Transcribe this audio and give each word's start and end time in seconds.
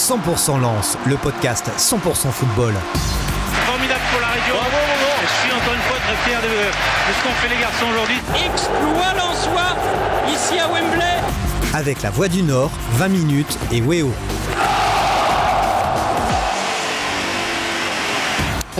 100% 0.00 0.58
Lance, 0.62 0.96
le 1.04 1.16
podcast 1.16 1.70
100% 1.76 2.30
football. 2.30 2.72
Formidable 3.66 4.00
pour 4.10 4.20
la 4.22 4.28
région. 4.28 4.54
Je 5.20 5.42
suis 5.42 5.52
encore 5.52 5.74
une 5.74 5.80
fois 5.80 5.98
très 5.98 6.16
fier 6.30 6.40
de, 6.40 6.48
de 6.48 7.12
ce 7.12 7.22
qu'ont 7.22 7.34
fait 7.34 7.54
les 7.54 7.60
garçons 7.60 7.84
aujourd'hui. 7.92 8.16
Exploit 8.34 9.12
Lensois 9.12 9.76
ici 10.32 10.58
à 10.58 10.68
Wembley. 10.68 11.04
Avec 11.74 12.00
la 12.00 12.08
Voix 12.08 12.28
du 12.28 12.42
Nord, 12.42 12.70
20 12.94 13.08
minutes 13.08 13.58
et 13.72 13.82
Weo. 13.82 14.10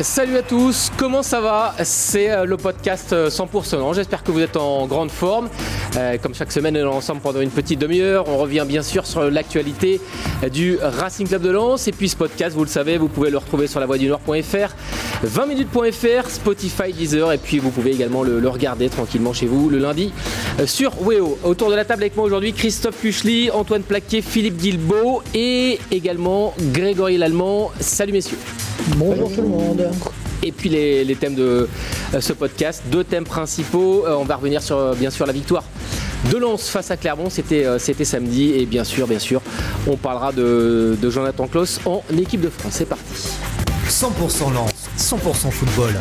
Salut 0.02 0.38
à 0.38 0.42
tous, 0.42 0.90
comment 0.96 1.22
ça 1.22 1.42
va? 1.42 1.74
C'est 1.84 2.30
euh, 2.30 2.44
le 2.46 2.56
podcast 2.56 3.12
euh, 3.12 3.28
100% 3.28 3.78
Lens. 3.78 3.96
J'espère 3.96 4.22
que 4.22 4.30
vous 4.32 4.40
êtes 4.40 4.56
en 4.56 4.86
grande 4.86 5.10
forme. 5.10 5.50
Euh, 5.96 6.18
Comme 6.22 6.34
chaque 6.34 6.52
semaine, 6.52 6.76
on 6.76 6.80
est 6.80 6.84
ensemble 6.84 7.20
pendant 7.20 7.40
une 7.40 7.50
petite 7.50 7.78
demi-heure. 7.78 8.28
On 8.28 8.38
revient 8.38 8.64
bien 8.66 8.82
sûr 8.82 9.06
sur 9.06 9.28
l'actualité 9.30 10.00
du 10.52 10.78
Racing 10.80 11.26
Club 11.26 11.42
de 11.42 11.50
Lens. 11.50 11.88
Et 11.88 11.92
puis 11.92 12.08
ce 12.08 12.16
podcast, 12.16 12.54
vous 12.54 12.64
le 12.64 12.70
savez, 12.70 12.98
vous 12.98 13.08
pouvez 13.08 13.30
le 13.30 13.38
retrouver 13.38 13.66
sur 13.66 13.80
lavoidunord.fr, 13.80 14.74
20minutes.fr, 15.26 16.30
Spotify, 16.30 16.92
Deezer. 16.92 17.32
Et 17.32 17.38
puis 17.38 17.58
vous 17.58 17.70
pouvez 17.70 17.90
également 17.90 18.22
le, 18.22 18.48
regarder 18.48 18.88
tranquillement 18.88 19.32
chez 19.32 19.46
vous 19.46 19.68
le 19.68 19.78
lundi 19.78 20.12
euh, 20.60 20.66
sur 20.66 20.92
Weo. 21.02 21.38
Autour 21.44 21.70
de 21.70 21.74
la 21.74 21.84
table 21.84 22.02
avec 22.02 22.16
moi 22.16 22.24
aujourd'hui, 22.24 22.52
Christophe 22.52 22.96
Puchely, 22.96 23.50
Antoine 23.50 23.82
Plaquet, 23.82 24.22
Philippe 24.22 24.56
Guilbeault 24.56 25.22
et 25.34 25.78
également 25.90 26.54
Grégory 26.72 27.16
Lallemand. 27.16 27.70
Salut 27.80 28.12
messieurs. 28.12 28.38
Bonjour 28.96 29.32
tout 29.32 29.42
le 29.42 29.48
monde. 29.48 29.90
Et 30.42 30.52
puis 30.52 30.68
les, 30.68 31.16
thèmes 31.16 31.34
de 31.34 31.68
euh, 32.14 32.20
ce 32.20 32.32
podcast, 32.32 32.82
deux 32.86 33.04
thèmes 33.04 33.24
principaux. 33.24 34.04
Euh, 34.06 34.14
on 34.14 34.24
va 34.24 34.36
revenir 34.36 34.62
sur 34.62 34.76
euh, 34.78 34.94
bien 34.94 35.10
sûr 35.10 35.26
la 35.26 35.32
victoire 35.32 35.64
de 36.30 36.36
Lens 36.36 36.68
face 36.68 36.90
à 36.90 36.96
Clermont, 36.98 37.30
c'était 37.30 37.64
samedi 38.04 38.52
et 38.52 38.66
bien 38.66 38.84
sûr 38.84 39.06
bien 39.06 39.18
sûr 39.18 39.40
on 39.86 39.96
parlera 39.96 40.32
de, 40.32 40.94
Jonathan 41.08 41.46
Klaus 41.46 41.80
en 41.86 42.02
équipe 42.18 42.42
de 42.42 42.50
France. 42.50 42.74
C'est 42.76 42.88
parti. 42.88 43.04
100% 43.88 44.52
Lance, 44.52 44.72
100% 44.98 45.50
football. 45.50 45.94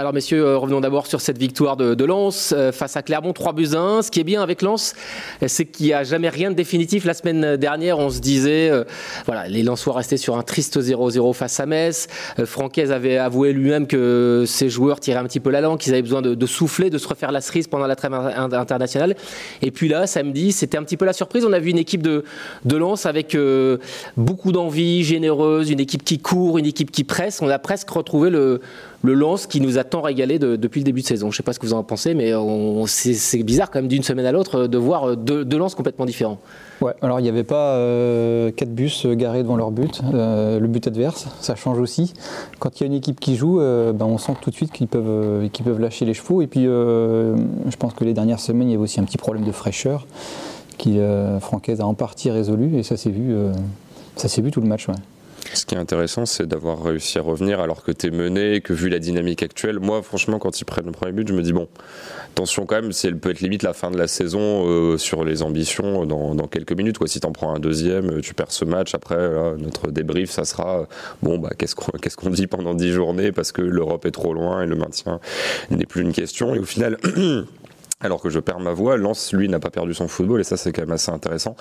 Alors 0.00 0.14
messieurs, 0.14 0.42
euh, 0.42 0.56
revenons 0.56 0.80
d'abord 0.80 1.06
sur 1.06 1.20
cette 1.20 1.36
victoire 1.36 1.76
de, 1.76 2.04
Lens 2.06 2.54
euh, 2.56 2.72
face 2.72 2.96
à 2.96 3.02
Clermont, 3.02 3.34
3 3.34 3.52
buts 3.52 3.74
à 3.74 3.80
1. 3.80 4.00
Ce 4.00 4.10
qui 4.10 4.18
est 4.18 4.24
bien 4.24 4.42
avec 4.42 4.62
Lens, 4.62 4.94
c'est 5.46 5.66
qu'il 5.66 5.84
n'y 5.84 5.92
a 5.92 6.04
jamais 6.04 6.30
rien 6.30 6.50
de 6.50 6.54
définitif. 6.54 7.04
La 7.04 7.12
semaine 7.12 7.58
dernière, 7.58 7.98
on 7.98 8.08
se 8.08 8.18
disait, 8.18 8.70
euh, 8.70 8.84
voilà, 9.26 9.46
les 9.46 9.62
Lensois 9.62 9.92
restaient 9.92 10.16
sur 10.16 10.38
un 10.38 10.42
triste 10.42 10.80
0-0 10.80 11.34
face 11.34 11.60
à 11.60 11.66
Metz. 11.66 12.08
Euh, 12.38 12.46
avait 12.90 13.18
avoué 13.18 13.52
lui-même 13.52 13.86
que 13.86 14.44
ses 14.46 14.70
joueurs 14.70 15.00
tiraient 15.00 15.18
un 15.18 15.24
petit 15.24 15.38
peu 15.38 15.50
la 15.50 15.60
langue, 15.60 15.78
qu'ils 15.78 15.92
avaient 15.92 16.00
besoin 16.00 16.22
de, 16.22 16.46
souffler, 16.46 16.88
de 16.88 16.96
se 16.96 17.06
refaire 17.06 17.30
la 17.30 17.42
cerise 17.42 17.66
pendant 17.66 17.86
la 17.86 17.94
trêve 17.94 18.14
in- 18.14 18.52
internationale. 18.52 19.16
Et 19.60 19.70
puis 19.70 19.88
là, 19.88 20.06
samedi, 20.06 20.52
c'était 20.52 20.78
un 20.78 20.82
petit 20.82 20.96
peu 20.96 21.04
la 21.04 21.12
surprise. 21.12 21.44
On 21.44 21.52
a 21.52 21.58
vu 21.58 21.68
une 21.68 21.78
équipe 21.78 22.00
de, 22.00 22.24
de 22.64 22.76
Lens 22.78 23.04
avec 23.04 23.36
beaucoup 24.16 24.52
d'envie, 24.52 25.04
généreuse, 25.04 25.68
une 25.68 25.80
équipe 25.80 26.04
qui 26.04 26.20
court, 26.20 26.56
une 26.56 26.64
équipe 26.64 26.90
qui 26.90 27.04
presse. 27.04 27.42
On 27.42 27.48
a 27.50 27.58
presque 27.58 27.90
retrouvé 27.90 28.30
le, 28.30 28.62
le 29.02 29.14
Lens 29.14 29.46
qui 29.46 29.60
nous 29.60 29.78
a 29.78 29.84
tant 29.84 30.02
régalé 30.02 30.38
de- 30.38 30.56
depuis 30.56 30.80
le 30.80 30.84
début 30.84 31.00
de 31.00 31.06
saison. 31.06 31.30
Je 31.30 31.34
ne 31.34 31.36
sais 31.36 31.42
pas 31.42 31.52
ce 31.52 31.58
que 31.58 31.66
vous 31.66 31.72
en 31.72 31.82
pensez, 31.82 32.14
mais 32.14 32.32
c'est 32.86 33.42
bizarre 33.42 33.70
quand 33.70 33.78
même 33.78 33.88
d'une 33.88 34.02
semaine 34.02 34.26
à 34.26 34.32
l'autre 34.32 34.60
euh, 34.60 34.68
de 34.68 34.78
voir 34.78 35.04
euh, 35.10 35.16
deux, 35.16 35.44
deux 35.44 35.58
Lens 35.58 35.74
complètement 35.74 36.04
différents. 36.04 36.38
Alors 37.02 37.20
il 37.20 37.22
n'y 37.22 37.28
avait 37.28 37.44
pas 37.44 37.74
euh, 37.74 38.50
quatre 38.50 38.74
bus 38.74 39.06
garés 39.06 39.42
devant 39.42 39.56
leur 39.56 39.70
but, 39.70 40.00
le 40.12 40.66
but 40.66 40.86
adverse, 40.86 41.26
ça 41.40 41.54
change 41.54 41.78
aussi. 41.78 42.14
Quand 42.58 42.80
il 42.80 42.82
y 42.82 42.84
a 42.84 42.86
une 42.86 42.94
équipe 42.94 43.20
qui 43.20 43.36
joue, 43.36 43.58
ben, 43.58 44.06
on 44.06 44.16
sent 44.16 44.32
tout 44.40 44.48
de 44.50 44.54
suite 44.54 44.72
qu'ils 44.72 44.88
peuvent, 44.88 45.78
lâcher 45.78 46.06
les 46.06 46.14
chevaux. 46.14 46.40
Et 46.40 46.46
puis 46.46 46.64
je 46.64 47.76
pense 47.78 47.92
que 47.92 48.04
les 48.04 48.14
dernières 48.14 48.40
semaines, 48.40 48.68
il 48.68 48.72
y 48.72 48.74
avait 48.74 48.84
aussi 48.84 48.98
un 48.98 49.04
petit 49.04 49.18
problème 49.18 49.44
de 49.44 49.52
fraîcheur 49.52 50.06
qui 50.78 50.98
Francaise 51.40 51.82
a 51.82 51.86
en 51.86 51.92
partie 51.92 52.30
résolu 52.30 52.78
et 52.78 52.82
ça 52.82 52.96
s'est 52.96 53.10
vu, 53.10 53.34
tout 54.50 54.60
le 54.62 54.66
match. 54.66 54.86
Ce 55.52 55.66
qui 55.66 55.74
est 55.74 55.78
intéressant, 55.78 56.26
c'est 56.26 56.46
d'avoir 56.46 56.82
réussi 56.82 57.18
à 57.18 57.22
revenir 57.22 57.60
alors 57.60 57.82
que 57.82 57.90
tu 57.90 58.06
es 58.06 58.10
mené 58.10 58.60
que 58.60 58.72
vu 58.72 58.88
la 58.88 59.00
dynamique 59.00 59.42
actuelle, 59.42 59.80
moi 59.80 60.00
franchement 60.02 60.38
quand 60.38 60.60
ils 60.60 60.64
prennent 60.64 60.86
le 60.86 60.92
premier 60.92 61.12
but, 61.12 61.28
je 61.28 61.32
me 61.32 61.42
dis 61.42 61.52
bon, 61.52 61.68
attention 62.28 62.66
quand 62.66 62.76
même, 62.80 62.92
elle 63.02 63.18
peut 63.18 63.30
être 63.30 63.40
limite 63.40 63.64
la 63.64 63.72
fin 63.72 63.90
de 63.90 63.98
la 63.98 64.06
saison 64.06 64.68
euh, 64.68 64.96
sur 64.96 65.24
les 65.24 65.42
ambitions 65.42 66.06
dans, 66.06 66.34
dans 66.34 66.46
quelques 66.46 66.72
minutes. 66.72 66.98
Quoi. 66.98 67.08
Si 67.08 67.20
tu 67.20 67.26
en 67.26 67.32
prends 67.32 67.54
un 67.54 67.58
deuxième, 67.58 68.10
euh, 68.10 68.20
tu 68.20 68.32
perds 68.32 68.52
ce 68.52 68.64
match, 68.64 68.94
après 68.94 69.16
notre 69.58 69.90
débrief, 69.90 70.30
ça 70.30 70.44
sera 70.44 70.80
euh, 70.80 70.84
bon, 71.22 71.38
bah, 71.38 71.50
qu'est-ce 71.58 71.74
qu'on 71.74 71.92
qu'est-ce 71.98 72.16
qu'on 72.16 72.30
dit 72.30 72.46
pendant 72.46 72.74
10 72.74 72.92
journées 72.92 73.32
parce 73.32 73.50
que 73.50 73.62
l'Europe 73.62 74.06
est 74.06 74.12
trop 74.12 74.32
loin 74.32 74.62
et 74.62 74.66
le 74.66 74.76
maintien 74.76 75.20
n'est 75.70 75.86
plus 75.86 76.02
une 76.02 76.12
question. 76.12 76.54
Et 76.54 76.58
au 76.58 76.64
final... 76.64 76.96
Alors 78.02 78.22
que 78.22 78.30
je 78.30 78.40
perds 78.40 78.60
ma 78.60 78.72
voix, 78.72 78.96
Lens, 78.96 79.34
lui, 79.34 79.46
n'a 79.48 79.60
pas 79.60 79.68
perdu 79.68 79.92
son 79.92 80.08
football, 80.08 80.40
et 80.40 80.44
ça, 80.44 80.56
c'est 80.56 80.72
quand 80.72 80.80
même 80.80 80.92
assez 80.92 81.10
intéressant. 81.10 81.54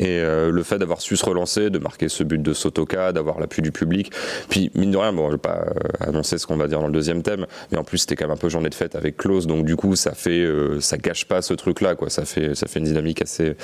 Et 0.00 0.18
euh, 0.18 0.50
le 0.50 0.62
fait 0.64 0.78
d'avoir 0.78 1.00
su 1.00 1.16
se 1.16 1.24
relancer, 1.24 1.70
de 1.70 1.78
marquer 1.78 2.08
ce 2.08 2.24
but 2.24 2.42
de 2.42 2.52
Sotoka, 2.52 3.12
d'avoir 3.12 3.38
l'appui 3.38 3.62
du 3.62 3.70
public, 3.70 4.10
puis 4.48 4.72
mine 4.74 4.90
de 4.90 4.96
rien, 4.96 5.12
bon, 5.12 5.28
je 5.28 5.32
vais 5.32 5.38
pas 5.38 5.64
euh, 5.64 6.08
annoncer 6.08 6.38
ce 6.38 6.46
qu'on 6.48 6.56
va 6.56 6.66
dire 6.66 6.80
dans 6.80 6.88
le 6.88 6.92
deuxième 6.92 7.22
thème, 7.22 7.46
mais 7.70 7.78
en 7.78 7.84
plus, 7.84 7.98
c'était 7.98 8.16
quand 8.16 8.24
même 8.24 8.34
un 8.34 8.36
peu 8.36 8.48
journée 8.48 8.68
de 8.68 8.74
fête 8.74 8.96
avec 8.96 9.16
Klaus, 9.16 9.46
donc 9.46 9.64
du 9.64 9.76
coup, 9.76 9.94
ça 9.94 10.12
fait, 10.12 10.40
euh, 10.40 10.80
ça 10.80 10.96
gâche 10.96 11.24
pas 11.26 11.40
ce 11.40 11.54
truc-là, 11.54 11.94
quoi. 11.94 12.10
Ça 12.10 12.24
fait, 12.24 12.56
ça 12.56 12.66
fait 12.66 12.80
une 12.80 12.86
dynamique 12.86 13.22
assez, 13.22 13.56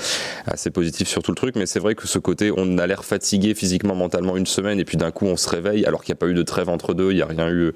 assez 0.46 0.70
positive 0.70 1.08
sur 1.08 1.24
tout 1.24 1.32
le 1.32 1.36
truc, 1.36 1.56
mais 1.56 1.66
c'est 1.66 1.80
vrai 1.80 1.96
que 1.96 2.06
ce 2.06 2.20
côté, 2.20 2.52
on 2.56 2.78
a 2.78 2.86
l'air 2.86 3.04
fatigué 3.04 3.54
physiquement, 3.56 3.96
mentalement 3.96 4.36
une 4.36 4.46
semaine, 4.46 4.78
et 4.78 4.84
puis 4.84 4.96
d'un 4.96 5.10
coup, 5.10 5.26
on 5.26 5.36
se 5.36 5.48
réveille, 5.48 5.84
alors 5.86 6.04
qu'il 6.04 6.12
n'y 6.12 6.18
a 6.18 6.20
pas 6.20 6.28
eu 6.28 6.34
de 6.34 6.42
trêve 6.44 6.68
entre 6.68 6.94
deux, 6.94 7.10
il 7.10 7.16
n'y 7.16 7.22
a 7.22 7.26
rien 7.26 7.50
eu, 7.50 7.72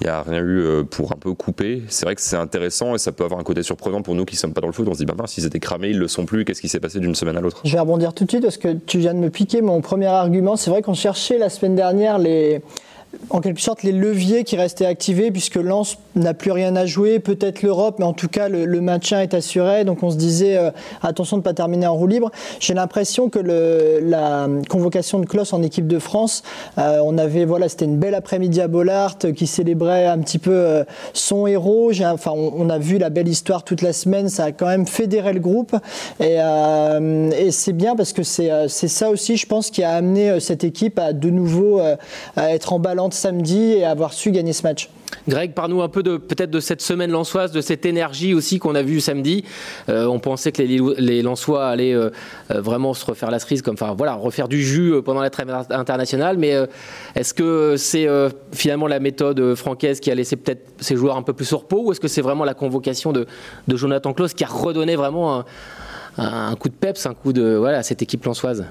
il 0.00 0.06
y 0.06 0.10
a 0.10 0.22
rien 0.22 0.40
eu 0.40 0.62
euh, 0.62 0.84
pour 0.84 1.12
un 1.12 1.16
peu 1.16 1.34
couper. 1.34 1.82
C'est 1.88 2.06
vrai 2.06 2.14
que 2.14 2.22
c'est 2.22 2.36
intéressant 2.36 2.94
et 2.94 2.98
ça 2.98 3.12
peut 3.12 3.24
avoir 3.24 3.38
un 3.38 3.44
côté 3.44 3.62
surprenant 3.62 3.89
pour 4.02 4.14
nous 4.14 4.24
qui 4.24 4.36
sommes 4.36 4.52
pas 4.52 4.60
dans 4.60 4.68
le 4.68 4.72
foot. 4.72 4.86
On 4.88 4.94
se 4.94 4.98
dit, 4.98 5.04
bah 5.04 5.14
mince, 5.16 5.32
s'ils 5.32 5.46
étaient 5.46 5.60
cramés, 5.60 5.90
ils 5.90 5.98
le 5.98 6.08
sont 6.08 6.24
plus. 6.24 6.44
Qu'est-ce 6.44 6.60
qui 6.60 6.68
s'est 6.68 6.80
passé 6.80 7.00
d'une 7.00 7.14
semaine 7.14 7.36
à 7.36 7.40
l'autre? 7.40 7.60
Je 7.64 7.72
vais 7.72 7.80
rebondir 7.80 8.14
tout 8.14 8.24
de 8.24 8.30
suite 8.30 8.42
parce 8.42 8.56
que 8.56 8.72
tu 8.72 8.98
viens 8.98 9.14
de 9.14 9.18
me 9.18 9.30
piquer 9.30 9.60
mon 9.60 9.80
premier 9.80 10.06
argument. 10.06 10.56
C'est 10.56 10.70
vrai 10.70 10.82
qu'on 10.82 10.94
cherchait 10.94 11.38
la 11.38 11.50
semaine 11.50 11.74
dernière 11.74 12.18
les, 12.18 12.62
en 13.30 13.40
quelque 13.40 13.60
sorte 13.60 13.82
les 13.82 13.92
leviers 13.92 14.44
qui 14.44 14.56
restaient 14.56 14.86
activés 14.86 15.30
puisque 15.30 15.56
Lens 15.56 15.98
n'a 16.14 16.34
plus 16.34 16.52
rien 16.52 16.76
à 16.76 16.86
jouer, 16.86 17.18
peut-être 17.18 17.62
l'Europe, 17.62 17.96
mais 17.98 18.04
en 18.04 18.12
tout 18.12 18.28
cas 18.28 18.48
le, 18.48 18.66
le 18.66 18.80
maintien 18.80 19.20
est 19.20 19.34
assuré. 19.34 19.84
Donc 19.84 20.02
on 20.02 20.10
se 20.10 20.16
disait 20.16 20.56
euh, 20.56 20.70
attention 21.02 21.36
de 21.36 21.40
ne 21.40 21.44
pas 21.44 21.54
terminer 21.54 21.86
en 21.86 21.94
roue 21.94 22.06
libre. 22.06 22.30
J'ai 22.60 22.74
l'impression 22.74 23.28
que 23.28 23.38
la 24.02 24.48
convocation 24.68 25.18
de 25.18 25.26
Klaus 25.26 25.52
en 25.52 25.62
équipe 25.62 25.86
de 25.86 25.98
France, 25.98 26.42
euh, 26.78 27.00
on 27.04 27.18
avait 27.18 27.44
voilà, 27.44 27.68
c'était 27.68 27.84
une 27.84 27.98
belle 27.98 28.14
après-midi 28.14 28.60
à 28.60 28.68
Bollard 28.68 29.16
euh, 29.24 29.32
qui 29.32 29.46
célébrait 29.46 30.06
un 30.06 30.18
petit 30.18 30.38
peu 30.38 30.84
son 31.12 31.46
héros. 31.46 31.92
Enfin, 32.02 32.32
on, 32.34 32.70
a 32.70 32.78
vu 32.78 32.98
la 32.98 33.10
belle 33.10 33.28
histoire 33.28 33.64
toute 33.64 33.82
la 33.82 33.92
semaine. 33.92 34.28
Ça 34.28 34.44
a 34.44 34.52
quand 34.52 34.66
même 34.66 34.86
fédéré 34.86 35.32
le 35.32 35.40
groupe 35.40 35.74
et, 36.20 36.36
et 36.36 37.50
c'est 37.50 37.72
bien 37.72 37.96
parce 37.96 38.12
que 38.12 38.22
c'est 38.22 38.68
ça 38.68 39.10
aussi, 39.10 39.36
je 39.36 39.46
pense, 39.46 39.70
qui 39.70 39.82
a 39.82 39.92
amené 39.92 40.38
cette 40.40 40.64
équipe 40.64 40.98
à 40.98 41.12
de 41.12 41.30
nouveau 41.30 41.80
à 41.80 42.52
être 42.52 42.72
samedi 43.08 43.72
et 43.72 43.84
avoir 43.84 44.12
su 44.12 44.30
gagner 44.30 44.52
ce 44.52 44.62
match. 44.62 44.90
Greg, 45.28 45.52
parle-nous 45.54 45.82
un 45.82 45.88
peu 45.88 46.02
de 46.02 46.16
peut-être 46.16 46.50
de 46.50 46.60
cette 46.60 46.80
semaine 46.80 47.10
lensoise, 47.10 47.52
de 47.52 47.60
cette 47.60 47.84
énergie 47.84 48.34
aussi 48.34 48.58
qu'on 48.58 48.74
a 48.74 48.82
vue 48.82 49.00
samedi. 49.00 49.44
Euh, 49.88 50.06
on 50.06 50.18
pensait 50.18 50.52
que 50.52 50.62
les, 50.62 50.78
les 50.98 51.24
allaient 51.58 51.94
euh, 51.94 52.10
euh, 52.50 52.60
vraiment 52.60 52.94
se 52.94 53.04
refaire 53.04 53.30
la 53.30 53.38
cerise, 53.38 53.62
comme 53.62 53.74
enfin 53.74 53.94
voilà, 53.96 54.14
refaire 54.14 54.48
du 54.48 54.62
jus 54.62 54.94
pendant 55.04 55.20
la 55.20 55.30
trêve 55.30 55.50
inter- 55.50 55.74
internationale. 55.74 56.38
Mais 56.38 56.54
est-ce 57.14 57.34
que 57.34 57.76
c'est 57.76 58.08
finalement 58.52 58.86
la 58.86 59.00
méthode 59.00 59.54
francaise 59.54 60.00
qui 60.00 60.10
a 60.10 60.14
laissé 60.14 60.36
peut-être 60.36 60.66
ses 60.80 60.96
joueurs 60.96 61.16
un 61.16 61.22
peu 61.22 61.32
plus 61.32 61.44
sur 61.44 61.60
repos, 61.60 61.82
ou 61.84 61.92
est-ce 61.92 62.00
que 62.00 62.08
c'est 62.08 62.22
vraiment 62.22 62.44
la 62.44 62.54
convocation 62.54 63.12
de, 63.12 63.26
Jonathan 63.68 64.12
Klaus 64.12 64.34
qui 64.34 64.44
a 64.44 64.48
redonné 64.48 64.96
vraiment 64.96 65.44
un, 66.18 66.54
coup 66.56 66.68
de 66.68 66.74
peps, 66.74 67.06
un 67.06 67.14
coup 67.14 67.32
de 67.32 67.54
voilà 67.54 67.82
cette 67.82 68.02
équipe 68.02 68.24
lensoise 68.24 68.64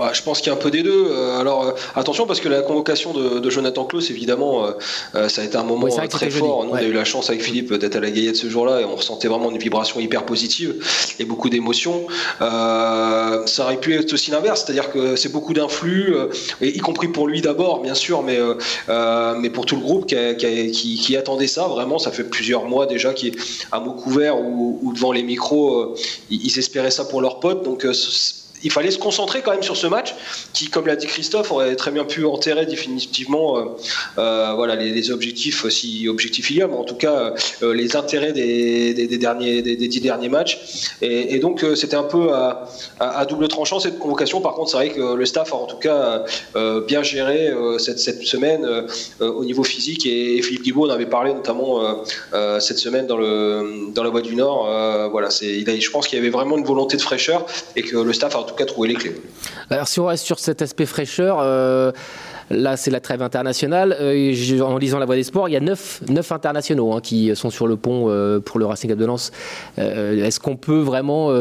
Bah, 0.00 0.12
je 0.14 0.22
pense 0.22 0.38
qu'il 0.40 0.46
y 0.46 0.50
a 0.50 0.54
un 0.54 0.56
peu 0.56 0.70
des 0.70 0.82
deux. 0.82 1.08
Euh, 1.10 1.38
alors 1.38 1.62
euh, 1.66 1.72
attention 1.94 2.26
parce 2.26 2.40
que 2.40 2.48
la 2.48 2.62
convocation 2.62 3.12
de, 3.12 3.38
de 3.38 3.50
Jonathan 3.50 3.84
Klaus, 3.84 4.08
évidemment, 4.08 4.64
euh, 5.14 5.28
ça 5.28 5.42
a 5.42 5.44
été 5.44 5.56
un 5.58 5.62
moment 5.62 5.84
Oui, 5.84 6.08
très 6.08 6.30
fort. 6.30 6.64
Nous, 6.64 6.70
on 6.70 6.74
a 6.74 6.82
eu 6.82 6.92
la 6.92 7.04
chance 7.04 7.28
avec 7.28 7.42
Philippe 7.42 7.74
d'être 7.74 7.96
à 7.96 8.00
la 8.00 8.10
Gaillette 8.10 8.36
ce 8.36 8.48
jour-là 8.48 8.80
et 8.80 8.84
on 8.86 8.96
ressentait 8.96 9.28
vraiment 9.28 9.50
une 9.50 9.58
vibration 9.58 10.00
hyper 10.00 10.24
positive 10.24 10.82
et 11.18 11.26
beaucoup 11.26 11.50
d'émotions. 11.50 12.06
Ça 12.40 13.64
aurait 13.64 13.76
pu 13.78 13.94
être 13.94 14.10
aussi 14.14 14.30
l'inverse, 14.30 14.64
c'est-à-dire 14.64 14.90
que 14.90 15.16
c'est 15.16 15.30
beaucoup 15.32 15.52
d'influx, 15.52 16.14
y 16.62 16.78
compris 16.78 17.08
pour 17.08 17.26
lui 17.28 17.42
d'abord, 17.42 17.80
bien 17.82 17.94
sûr, 17.94 18.22
mais 18.22 18.38
mais 18.88 19.50
pour 19.50 19.66
tout 19.66 19.76
le 19.76 19.82
groupe 19.82 20.06
qui, 20.06 20.16
a- 20.16 20.32
qui 20.34 20.46
a- 20.46 20.66
qui- 20.70 20.96
qui 20.96 21.16
attendait 21.16 21.46
ça. 21.46 21.68
Vraiment, 21.68 21.98
ça 21.98 22.10
fait 22.10 22.24
plusieurs 22.24 22.64
mois 22.64 22.86
déjà 22.86 23.12
qui 23.12 23.32
à 23.70 23.80
mot 23.80 23.92
couvert 23.92 24.40
ou, 24.40 24.92
devant 24.94 25.12
les 25.12 25.22
micros, 25.22 25.94
ils, 26.30 26.58
espéraient 26.58 26.90
ça 26.90 27.04
pour 27.04 27.20
leurs 27.20 27.38
potes. 27.40 27.64
Donc 27.64 27.86
il 28.62 28.70
fallait 28.72 28.90
se 28.90 28.98
concentrer 28.98 29.42
quand 29.42 29.52
même 29.52 29.62
sur 29.62 29.76
ce 29.76 29.86
match 29.86 30.14
qui, 30.52 30.68
comme 30.68 30.86
l'a 30.86 30.96
dit 30.96 31.06
Christophe, 31.06 31.50
aurait 31.52 31.76
très 31.76 31.90
bien 31.90 32.04
pu 32.04 32.24
enterrer 32.24 32.66
définitivement 32.66 33.58
euh, 33.58 33.64
euh, 34.18 34.52
voilà, 34.54 34.76
les, 34.76 35.10
objectifs, 35.10 35.64
euh, 35.64 35.70
si 35.70 36.08
objectifs 36.08 36.50
il 36.50 36.58
y 36.58 36.62
a, 36.62 36.66
mais 36.68 36.76
en 36.76 36.84
tout 36.84 36.94
cas 36.94 37.34
les 37.62 37.96
intérêts 37.96 38.32
des, 38.32 38.94
des- 38.94 39.18
derniers, 39.18 39.62
des, 39.62 39.76
dix 39.76 40.00
derniers 40.00 40.28
matchs. 40.28 40.60
Et, 41.02 41.38
donc 41.38 41.64
c'était 41.74 41.96
un 41.96 42.02
peu 42.04 42.32
à, 42.32 43.24
double 43.28 43.48
tranchant 43.48 43.80
cette 43.80 43.98
convocation. 43.98 44.40
Par 44.40 44.54
contre, 44.54 44.70
c'est 44.70 44.76
vrai 44.76 44.90
que 44.90 45.14
le 45.14 45.26
staff 45.26 45.52
a 45.52 45.56
en 45.56 45.66
tout 45.66 45.76
cas 45.78 46.24
bien 46.86 47.02
géré 47.02 47.50
cette, 47.78 47.98
cette 47.98 48.22
semaine 48.22 48.66
au 49.20 49.44
niveau 49.44 49.64
physique. 49.64 50.06
Et, 50.06 50.40
Philippe 50.42 50.62
Guibaud 50.62 50.86
en 50.86 50.90
avait 50.90 51.06
parlé 51.06 51.32
notamment 51.34 52.04
cette 52.60 52.78
semaine 52.78 53.06
dans, 53.06 53.16
le, 53.16 53.92
dans 53.94 54.02
la 54.02 54.10
Voie 54.10 54.22
du 54.22 54.34
Nord. 54.36 54.64
Voilà, 55.10 55.30
c'est, 55.30 55.46
il 55.46 55.68
a- 55.70 55.78
je 55.78 55.90
pense 55.90 56.06
qu'il 56.08 56.18
y 56.18 56.20
avait 56.20 56.30
vraiment 56.30 56.56
une 56.58 56.64
volonté 56.64 56.96
de 56.96 57.02
fraîcheur 57.02 57.46
et 57.76 57.82
que 57.82 57.96
le 57.96 58.12
staff 58.12 58.34
a 58.36 58.38
tout 58.50 58.56
cas 58.56 58.66
trouver 58.66 58.88
les 58.88 58.94
clés. 58.94 59.14
Alors 59.70 59.88
si 59.88 60.00
on 60.00 60.06
reste 60.06 60.24
sur 60.24 60.38
cet 60.38 60.62
aspect 60.62 60.86
fraîcheur, 60.86 61.38
euh, 61.40 61.92
là 62.50 62.76
c'est 62.76 62.90
la 62.90 63.00
trêve 63.00 63.22
internationale. 63.22 63.96
Euh, 64.00 64.60
en 64.60 64.76
lisant 64.78 64.98
la 64.98 65.06
Voix 65.06 65.14
des 65.14 65.22
Sports, 65.22 65.48
il 65.48 65.52
y 65.52 65.56
a 65.56 65.60
neuf, 65.60 66.02
neuf 66.08 66.32
internationaux 66.32 66.92
hein, 66.92 67.00
qui 67.00 67.34
sont 67.36 67.50
sur 67.50 67.66
le 67.66 67.76
pont 67.76 68.06
euh, 68.08 68.40
pour 68.40 68.58
le 68.58 68.66
Racing 68.66 68.88
Club 68.88 68.98
de 68.98 69.06
Lens. 69.06 69.30
Est-ce 69.76 70.40
qu'on 70.40 70.56
peut 70.56 70.80
vraiment, 70.80 71.32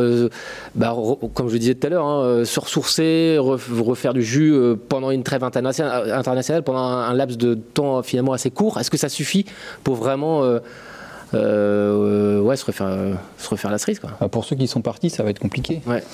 bah, 0.76 0.96
comme 1.34 1.50
je 1.50 1.58
disais 1.58 1.76
tout 1.76 1.88
à 1.88 1.90
l'heure, 1.90 2.06
hein, 2.06 2.46
se 2.46 2.60
ressourcer, 2.60 3.38
refaire 3.40 4.14
du 4.14 4.24
jus 4.24 4.54
pendant 4.88 5.12
une 5.12 5.24
trêve 5.24 5.44
internationale, 5.44 6.64
pendant 6.64 6.80
un, 6.80 7.14
laps 7.14 7.38
de 7.38 7.56
temps 7.56 8.02
finalement 8.04 8.34
assez 8.34 8.52
court? 8.52 8.80
Est-ce 8.80 8.92
que 8.92 8.98
ça 8.98 9.10
suffit 9.10 9.46
pour 9.84 9.96
vraiment 9.96 10.44
euh, 11.34 12.40
ouais, 12.42 12.56
se 12.56 12.66
refaire, 12.66 12.98
se 13.38 13.50
refaire 13.50 13.72
la 13.72 13.78
cerise. 13.78 14.00
Quoi. 14.00 14.12
Ah, 14.20 14.28
pour 14.30 14.46
ceux 14.46 14.56
qui 14.56 14.68
sont 14.68 14.82
partis, 14.82 15.10
ça 15.10 15.24
va 15.24 15.30
être 15.30 15.40
compliqué. 15.40 15.82
Ouais. 15.88 16.04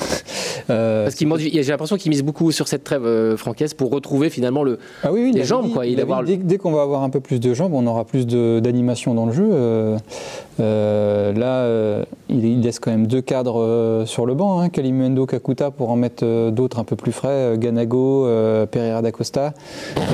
Euh, 0.72 1.04
Parce 1.04 1.16
qu'il 1.16 1.30
j'ai 1.52 1.72
l'impression 1.72 1.96
qu'il 1.96 2.10
mise 2.10 2.24
beaucoup 2.24 2.52
sur 2.52 2.68
cette 2.68 2.84
trêve 2.84 3.06
euh, 3.06 3.38
francaise 3.38 3.76
pour 3.76 3.92
retrouver 3.92 4.32
finalement 4.32 4.64
le, 4.64 4.80
ah 5.04 5.12
oui, 5.12 5.22
oui, 5.22 5.32
les 5.32 5.44
jambes. 5.44 5.72
quoi. 5.72 5.86
Il 5.86 5.96
dès, 6.26 6.38
dès 6.38 6.58
qu'on 6.58 6.72
va 6.72 6.82
avoir 6.82 7.04
un 7.04 7.10
peu 7.12 7.20
plus 7.20 7.40
de 7.40 7.54
jambes, 7.54 7.74
on 7.76 7.86
aura 7.86 8.04
plus 8.04 8.26
d'animation 8.26 9.14
dans 9.14 9.28
le 9.28 9.32
jeu. 9.34 9.48
Euh, 9.52 11.34
là, 11.34 12.06
il, 12.30 12.62
laisse 12.62 12.80
quand 12.80 12.90
même 12.90 13.06
deux 13.06 13.22
cadres 13.22 14.04
sur 14.08 14.26
le 14.26 14.34
banc, 14.34 14.60
hein, 14.60 14.70
Kalimundo, 14.70 15.28
Kakuta, 15.28 15.70
pour 15.70 15.92
en 15.92 15.98
mettre 15.98 16.50
d'autres 16.50 16.80
un 16.80 16.84
peu 16.84 16.96
plus 16.96 17.12
frais, 17.12 17.56
Ganago, 17.58 18.28
Pereira 18.72 19.04
da 19.04 19.12
Costa, 19.12 19.54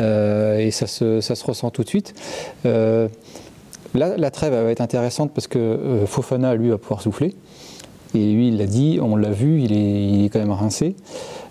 et 0.02 0.72
ça 0.72 0.88
se, 0.88 1.22
ça 1.22 1.36
se, 1.36 1.46
ressent 1.46 1.70
tout 1.70 1.84
de 1.84 1.90
suite. 1.90 2.14
Là, 3.94 4.16
la 4.18 4.32
trêve 4.32 4.54
va 4.54 4.72
être 4.72 4.82
intéressante 4.82 5.32
parce 5.34 5.48
que 5.48 5.60
euh, 5.60 6.06
Fofana, 6.06 6.56
lui, 6.56 6.70
va 6.70 6.78
pouvoir 6.78 7.02
souffler. 7.02 7.36
Et 8.14 8.32
lui, 8.34 8.50
il 8.50 8.58
l'a 8.58 8.66
dit, 8.66 9.00
on 9.02 9.16
l'a 9.16 9.32
vu, 9.32 9.62
il 9.62 9.74
est, 9.74 10.30
quand 10.30 10.40
même 10.40 10.52
rincé. 10.52 10.96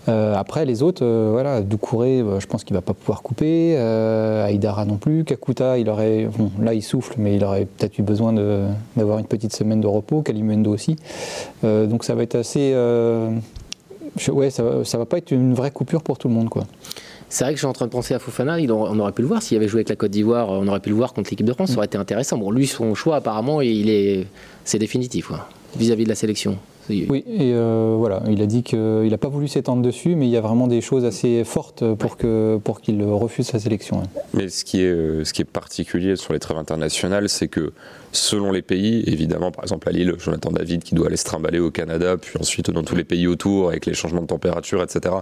Euh, 0.09 0.35
après, 0.35 0.65
les 0.65 0.83
autres, 0.83 1.05
euh, 1.05 1.29
voilà, 1.33 1.61
Doucouré, 1.61 2.23
je 2.39 2.47
pense 2.47 2.65
qu'il 2.65 2.75
va 2.75 2.83
pas 2.83 2.95
pouvoir 2.95 3.23
couper. 3.23 3.77
Aïdara 3.77 4.85
non 4.85 4.97
plus. 4.97 5.25
Kakuta, 5.25 5.79
il 5.79 5.89
aurait, 5.89 6.29
bon, 6.37 6.51
là, 6.61 6.75
il 6.75 6.83
souffle, 6.83 7.15
mais 7.19 7.37
il 7.37 7.45
aurait 7.45 7.67
peut-être 7.67 7.99
eu 7.99 8.03
besoin 8.03 8.33
d'avoir 8.97 9.19
une 9.19 9.27
petite 9.27 9.55
semaine 9.55 9.81
de 9.81 9.87
repos. 9.87 10.23
Kalimendo 10.23 10.73
aussi. 10.73 10.97
donc, 11.63 12.05
ça 12.05 12.15
va 12.15 12.23
être 12.23 12.37
assez. 12.37 12.75
ouais, 14.29 14.51
ça 14.51 14.85
ça 14.85 14.99
va 14.99 15.05
pas 15.07 15.19
être 15.19 15.31
une 15.31 15.55
vraie 15.55 15.71
coupure 15.71 16.03
pour 16.03 16.19
tout 16.19 16.29
le 16.29 16.35
monde, 16.35 16.49
quoi. 16.49 16.65
C'est 17.33 17.45
vrai 17.45 17.53
que 17.53 17.59
je 17.59 17.61
suis 17.61 17.67
en 17.69 17.73
train 17.73 17.87
de 17.87 17.93
penser 17.93 18.13
à 18.13 18.19
Fofana, 18.19 18.59
on 18.59 18.99
aurait 18.99 19.13
pu 19.13 19.23
le 19.23 19.29
voir 19.29 19.41
s'il 19.41 19.57
avait 19.57 19.69
joué 19.69 19.79
avec 19.79 19.89
la 19.89 19.95
Côte 19.95 20.11
d'Ivoire, 20.11 20.49
on 20.49 20.67
aurait 20.67 20.81
pu 20.81 20.89
le 20.89 20.97
voir 20.97 21.13
contre 21.13 21.31
l'équipe 21.31 21.47
de 21.47 21.53
France, 21.53 21.71
ça 21.71 21.77
aurait 21.77 21.87
été 21.87 21.97
intéressant. 21.97 22.37
Bon, 22.39 22.51
lui, 22.51 22.67
son 22.67 22.97
choix 22.97 23.17
apparemment, 23.17 23.61
il 23.61 23.89
est, 23.89 24.27
c'est 24.65 24.81
définitif 24.81 25.31
vis-à-vis 25.77 26.03
de 26.05 26.09
la 26.09 26.17
sélection. 26.17 26.59
Oui, 27.09 27.25
et 27.27 27.53
euh, 27.55 27.95
voilà, 27.99 28.23
il 28.29 28.43
a 28.43 28.47
dit 28.47 28.63
qu'il 28.63 29.09
n'a 29.09 29.19
pas 29.19 29.29
voulu 29.29 29.49
s'étendre 29.49 29.83
dessus, 29.83 30.15
mais 30.15 30.27
il 30.27 30.31
y 30.31 30.37
a 30.37 30.41
vraiment 30.41 30.67
des 30.67 30.81
choses 30.81 31.05
assez 31.05 31.45
fortes 31.45 31.85
pour 31.95 32.17
que 32.17 32.59
pour 32.63 32.81
qu'il 32.81 33.03
refuse 33.05 33.47
sa 33.47 33.59
sélection. 33.59 34.03
Mais 34.35 34.49
ce 34.49 34.65
qui 34.65 34.83
est 34.83 34.91
euh, 34.91 35.25
ce 35.25 35.33
qui 35.33 35.43
est 35.43 35.47
particulier 35.47 36.17
sur 36.17 36.33
les 36.33 36.39
trêves 36.39 36.59
internationales, 36.59 37.29
c'est 37.29 37.49
que 37.49 37.73
selon 38.13 38.51
les 38.51 38.63
pays, 38.63 39.05
évidemment, 39.07 39.53
par 39.53 39.65
exemple 39.65 39.89
à 39.89 39.93
Lille, 39.93 40.15
Jonathan 40.19 40.51
David 40.51 40.83
qui 40.83 40.95
doit 40.95 41.07
aller 41.07 41.17
se 41.17 41.25
trimballer 41.25 41.61
au 41.61 41.71
Canada, 41.71 42.17
puis 42.17 42.39
ensuite 42.41 42.71
dans 42.71 42.83
tous 42.83 42.97
les 42.97 43.05
pays 43.05 43.27
autour 43.27 43.69
avec 43.69 43.87
les 43.87 43.95
changements 43.95 44.23
de 44.23 44.27
température, 44.27 44.83
etc. 44.83 45.15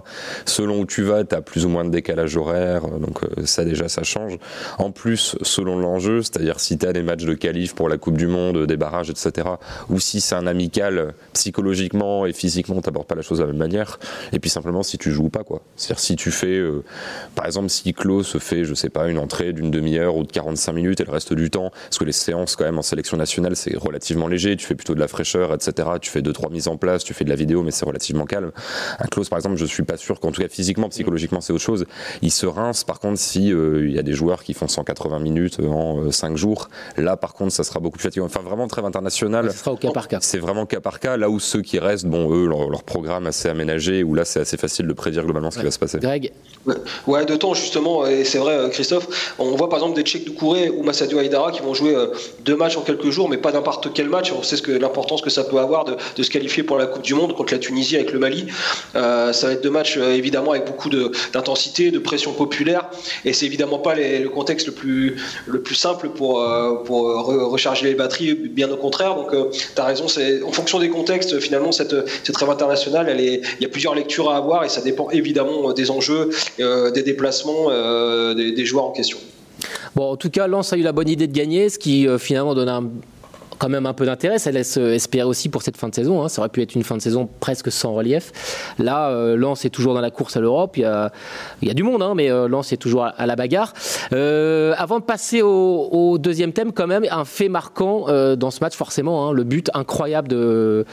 Selon 0.45 0.79
où 0.79 0.85
tu 0.85 1.03
vas, 1.03 1.23
tu 1.23 1.35
as 1.35 1.41
plus 1.41 1.65
ou 1.65 1.69
moins 1.69 1.85
de 1.85 1.91
décalage 1.91 2.35
horaire, 2.35 2.87
donc 2.87 3.23
euh, 3.23 3.45
ça 3.45 3.65
déjà 3.65 3.89
ça 3.89 4.03
change. 4.03 4.37
En 4.77 4.91
plus, 4.91 5.37
selon 5.41 5.77
l'enjeu, 5.77 6.21
c'est-à-dire 6.21 6.59
si 6.59 6.77
tu 6.77 6.85
as 6.85 6.93
des 6.93 7.03
matchs 7.03 7.25
de 7.25 7.33
qualif 7.33 7.75
pour 7.75 7.89
la 7.89 7.97
Coupe 7.97 8.17
du 8.17 8.27
Monde, 8.27 8.65
des 8.65 8.77
barrages, 8.77 9.09
etc., 9.09 9.47
ou 9.89 9.99
si 9.99 10.21
c'est 10.21 10.35
un 10.35 10.47
amical, 10.47 11.13
psychologiquement 11.59 12.25
et 12.25 12.31
physiquement, 12.31 12.79
t'abordes 12.81 13.07
pas 13.07 13.15
la 13.15 13.21
chose 13.21 13.39
de 13.39 13.43
la 13.43 13.49
même 13.49 13.57
manière. 13.57 13.99
Et 14.31 14.39
puis 14.39 14.49
simplement 14.49 14.81
si 14.81 14.97
tu 14.97 15.11
joues 15.11 15.25
ou 15.25 15.29
pas, 15.29 15.43
quoi. 15.43 15.61
C'est-à-dire 15.75 15.99
si 15.99 16.15
tu 16.15 16.31
fais, 16.31 16.57
euh, 16.57 16.83
par 17.35 17.45
exemple, 17.45 17.69
si 17.69 17.93
Klo 17.93 18.23
se 18.23 18.37
fait, 18.37 18.63
je 18.63 18.73
sais 18.73 18.89
pas, 18.89 19.09
une 19.09 19.17
entrée 19.17 19.51
d'une 19.51 19.69
demi-heure 19.69 20.15
ou 20.15 20.23
de 20.23 20.31
45 20.31 20.71
minutes 20.71 21.01
et 21.01 21.05
le 21.05 21.11
reste 21.11 21.33
du 21.33 21.49
temps, 21.49 21.71
parce 21.71 21.97
que 21.97 22.05
les 22.05 22.13
séances 22.13 22.55
quand 22.55 22.63
même 22.63 22.77
en 22.77 22.81
sélection 22.81 23.17
nationale, 23.17 23.57
c'est 23.57 23.75
relativement 23.75 24.27
léger. 24.27 24.55
Tu 24.55 24.65
fais 24.65 24.75
plutôt 24.75 24.95
de 24.95 25.01
la 25.01 25.09
fraîcheur, 25.09 25.53
etc. 25.53 25.89
Tu 26.01 26.09
fais 26.09 26.21
deux 26.21 26.31
trois 26.31 26.49
mises 26.49 26.69
en 26.69 26.77
place, 26.77 27.03
tu 27.03 27.13
fais 27.13 27.25
de 27.25 27.29
la 27.29 27.35
vidéo, 27.35 27.61
mais 27.61 27.71
c'est 27.71 27.85
relativement 27.85 28.25
calme. 28.25 28.51
Un 28.99 29.07
close, 29.07 29.27
par 29.27 29.37
exemple, 29.37 29.57
je 29.57 29.65
suis 29.65 29.83
pas 29.83 29.97
sûr 29.97 30.21
qu'en 30.21 30.31
tout 30.31 30.41
cas 30.41 30.47
physiquement, 30.47 30.87
psychologiquement, 30.87 31.41
c'est 31.41 31.51
autre 31.51 31.63
chose. 31.63 31.85
Il 32.21 32.31
se 32.31 32.45
rince. 32.45 32.85
Par 32.85 32.99
contre, 32.99 33.19
si 33.19 33.51
euh, 33.51 33.85
il 33.85 33.93
y 33.93 33.99
a 33.99 34.03
des 34.03 34.13
joueurs 34.13 34.43
qui 34.43 34.53
font 34.53 34.67
180 34.69 35.19
minutes 35.19 35.59
en 35.59 36.09
5 36.09 36.31
euh, 36.31 36.35
jours, 36.37 36.69
là, 36.95 37.17
par 37.17 37.33
contre, 37.33 37.51
ça 37.51 37.65
sera 37.65 37.81
beaucoup 37.81 37.97
plus 37.97 38.03
fatigant. 38.03 38.25
Enfin, 38.25 38.41
vraiment 38.41 38.67
très 38.67 38.85
international. 38.85 39.51
sera 39.51 39.73
au 39.73 39.77
cas 39.77 39.91
par 39.91 40.07
cas. 40.07 40.19
C'est 40.21 40.39
vraiment 40.39 40.65
cas 40.65 40.79
par 40.79 40.99
cas. 40.99 41.17
Là 41.17 41.29
où 41.29 41.39
ceux 41.49 41.61
qui 41.61 41.79
restent, 41.79 42.05
bon, 42.05 42.33
eux, 42.33 42.47
leur, 42.47 42.83
programme 42.83 43.27
assez 43.27 43.49
aménagé, 43.49 44.03
où 44.03 44.13
là, 44.13 44.25
c'est 44.25 44.39
assez 44.39 44.57
facile 44.57 44.87
de 44.87 44.93
prédire 44.93 45.23
globalement 45.23 45.51
ce 45.51 45.59
qui 45.59 45.65
va 45.65 45.71
se 45.71 45.79
passer. 45.79 45.99
Greg. 45.99 46.31
Ouais, 47.07 47.25
de 47.25 47.35
temps 47.35 47.53
justement, 47.53 48.05
et 48.05 48.23
c'est 48.23 48.37
vrai, 48.37 48.53
euh, 48.53 48.69
Christophe. 48.69 49.33
On 49.39 49.55
voit 49.55 49.69
par 49.69 49.79
exemple 49.79 49.95
des 49.95 50.03
Tchèques 50.03 50.25
Doucouré 50.25 50.69
ou 50.69 50.83
Massadio 50.83 51.17
Aïdara 51.19 51.51
qui 51.51 51.61
vont 51.61 51.73
jouer 51.73 51.95
deux 52.45 52.55
matchs 52.55 52.77
en 52.77 52.81
quelques 52.81 53.09
jours, 53.09 53.29
mais 53.29 53.37
pas 53.37 53.51
n'importe 53.51 53.93
quel 53.93 54.09
match. 54.09 54.31
On 54.31 54.43
sait 54.43 54.57
ce 54.57 54.61
que 54.61 54.71
l'importance 54.71 55.21
que 55.21 55.29
ça 55.29 55.43
peut 55.43 55.57
avoir 55.57 55.85
de, 55.85 56.23
se 56.23 56.29
qualifier 56.29 56.63
pour 56.63 56.77
la 56.77 56.85
Coupe 56.85 57.03
du 57.03 57.13
Monde 57.13 57.35
contre 57.35 57.53
la 57.53 57.59
Tunisie 57.59 57.95
avec 57.95 58.11
le 58.11 58.19
Mali. 58.19 58.45
Euh, 58.95 59.33
ça 59.33 59.47
va 59.47 59.53
être 59.53 59.63
deux 59.63 59.69
matchs 59.69 59.97
euh, 59.97 60.13
évidemment 60.13 60.51
avec 60.51 60.65
beaucoup 60.65 60.89
d'intensité, 60.89 61.91
de, 61.91 61.99
pression 61.99 62.33
populaire, 62.33 62.89
et 63.25 63.33
c'est 63.33 63.45
évidemment 63.45 63.79
pas 63.79 63.95
le 63.95 64.29
contexte 64.29 64.67
le 64.67 64.73
plus, 64.73 65.17
le 65.45 65.61
plus 65.61 65.75
simple 65.75 66.09
pour, 66.09 66.41
euh, 66.41 66.83
pour 66.83 67.25
recharger 67.25 67.85
les 67.85 67.95
batteries, 67.95 68.33
bien 68.33 68.69
au 68.71 68.77
contraire. 68.77 69.15
Donc 69.15 69.31
tu 69.31 69.81
as 69.81 69.85
raison, 69.85 70.07
c'est 70.07 70.41
en 70.43 70.51
fonction 70.51 70.79
des 70.79 70.89
contextes, 70.89 71.28
finalement, 71.39 71.71
cette, 71.71 71.95
cette 72.23 72.35
trêve 72.35 72.49
internationale, 72.49 73.15
il 73.19 73.41
y 73.59 73.65
a 73.65 73.69
plusieurs 73.69 73.95
lectures 73.95 74.29
à 74.29 74.37
avoir 74.37 74.63
et 74.63 74.69
ça 74.69 74.81
dépend 74.81 75.09
évidemment 75.09 75.73
des 75.73 75.91
enjeux, 75.91 76.29
des 76.57 77.03
déplacements 77.03 77.69
des, 78.33 78.51
des 78.51 78.65
joueurs 78.65 78.85
en 78.85 78.91
question. 78.91 79.17
Bon, 79.95 80.11
en 80.11 80.15
tout 80.17 80.29
cas, 80.29 80.47
Lens 80.47 80.71
a 80.73 80.77
eu 80.77 80.81
la 80.81 80.91
bonne 80.91 81.09
idée 81.09 81.27
de 81.27 81.33
gagner, 81.33 81.69
ce 81.69 81.79
qui 81.79 82.07
euh, 82.07 82.17
finalement 82.17 82.53
donne 82.55 82.69
un 82.69 82.89
quand 83.59 83.69
même 83.69 83.85
un 83.85 83.93
peu 83.93 84.05
d'intérêt. 84.05 84.39
Ça 84.39 84.51
laisse 84.51 84.77
euh, 84.77 84.93
espérer 84.93 85.27
aussi 85.27 85.49
pour 85.49 85.61
cette 85.61 85.77
fin 85.77 85.89
de 85.89 85.95
saison. 85.95 86.23
Hein. 86.23 86.29
Ça 86.29 86.41
aurait 86.41 86.49
pu 86.49 86.61
être 86.61 86.73
une 86.75 86.83
fin 86.83 86.97
de 86.97 87.01
saison 87.01 87.29
presque 87.39 87.71
sans 87.71 87.93
relief. 87.93 88.31
Là, 88.79 89.09
euh, 89.09 89.35
Lens 89.35 89.65
est 89.65 89.69
toujours 89.69 89.93
dans 89.93 90.01
la 90.01 90.11
course 90.11 90.37
à 90.37 90.41
l'Europe. 90.41 90.77
Il, 90.77 90.89
il, 91.61 91.67
y 91.67 91.71
a 91.71 91.73
du 91.73 91.83
monde, 91.83 92.01
hein, 92.01 92.13
mais 92.15 92.31
euh, 92.31 92.47
Lens 92.47 92.71
est 92.73 92.77
toujours 92.77 93.05
à, 93.05 93.25
la 93.25 93.35
bagarre. 93.35 93.73
Euh, 94.13 94.73
avant 94.77 94.99
de 94.99 95.03
passer 95.03 95.41
au, 95.41 95.89
au, 95.91 96.17
deuxième 96.17 96.53
thème, 96.53 96.71
quand 96.71 96.87
même, 96.87 97.05
un 97.09 97.25
fait 97.25 97.49
marquant 97.49 98.05
euh, 98.07 98.35
dans 98.35 98.51
ce 98.51 98.59
match, 98.61 98.75
forcément, 98.75 99.29
hein, 99.29 99.33
le 99.33 99.43
but 99.43 99.69
incroyable 99.73 100.27
de, 100.27 100.85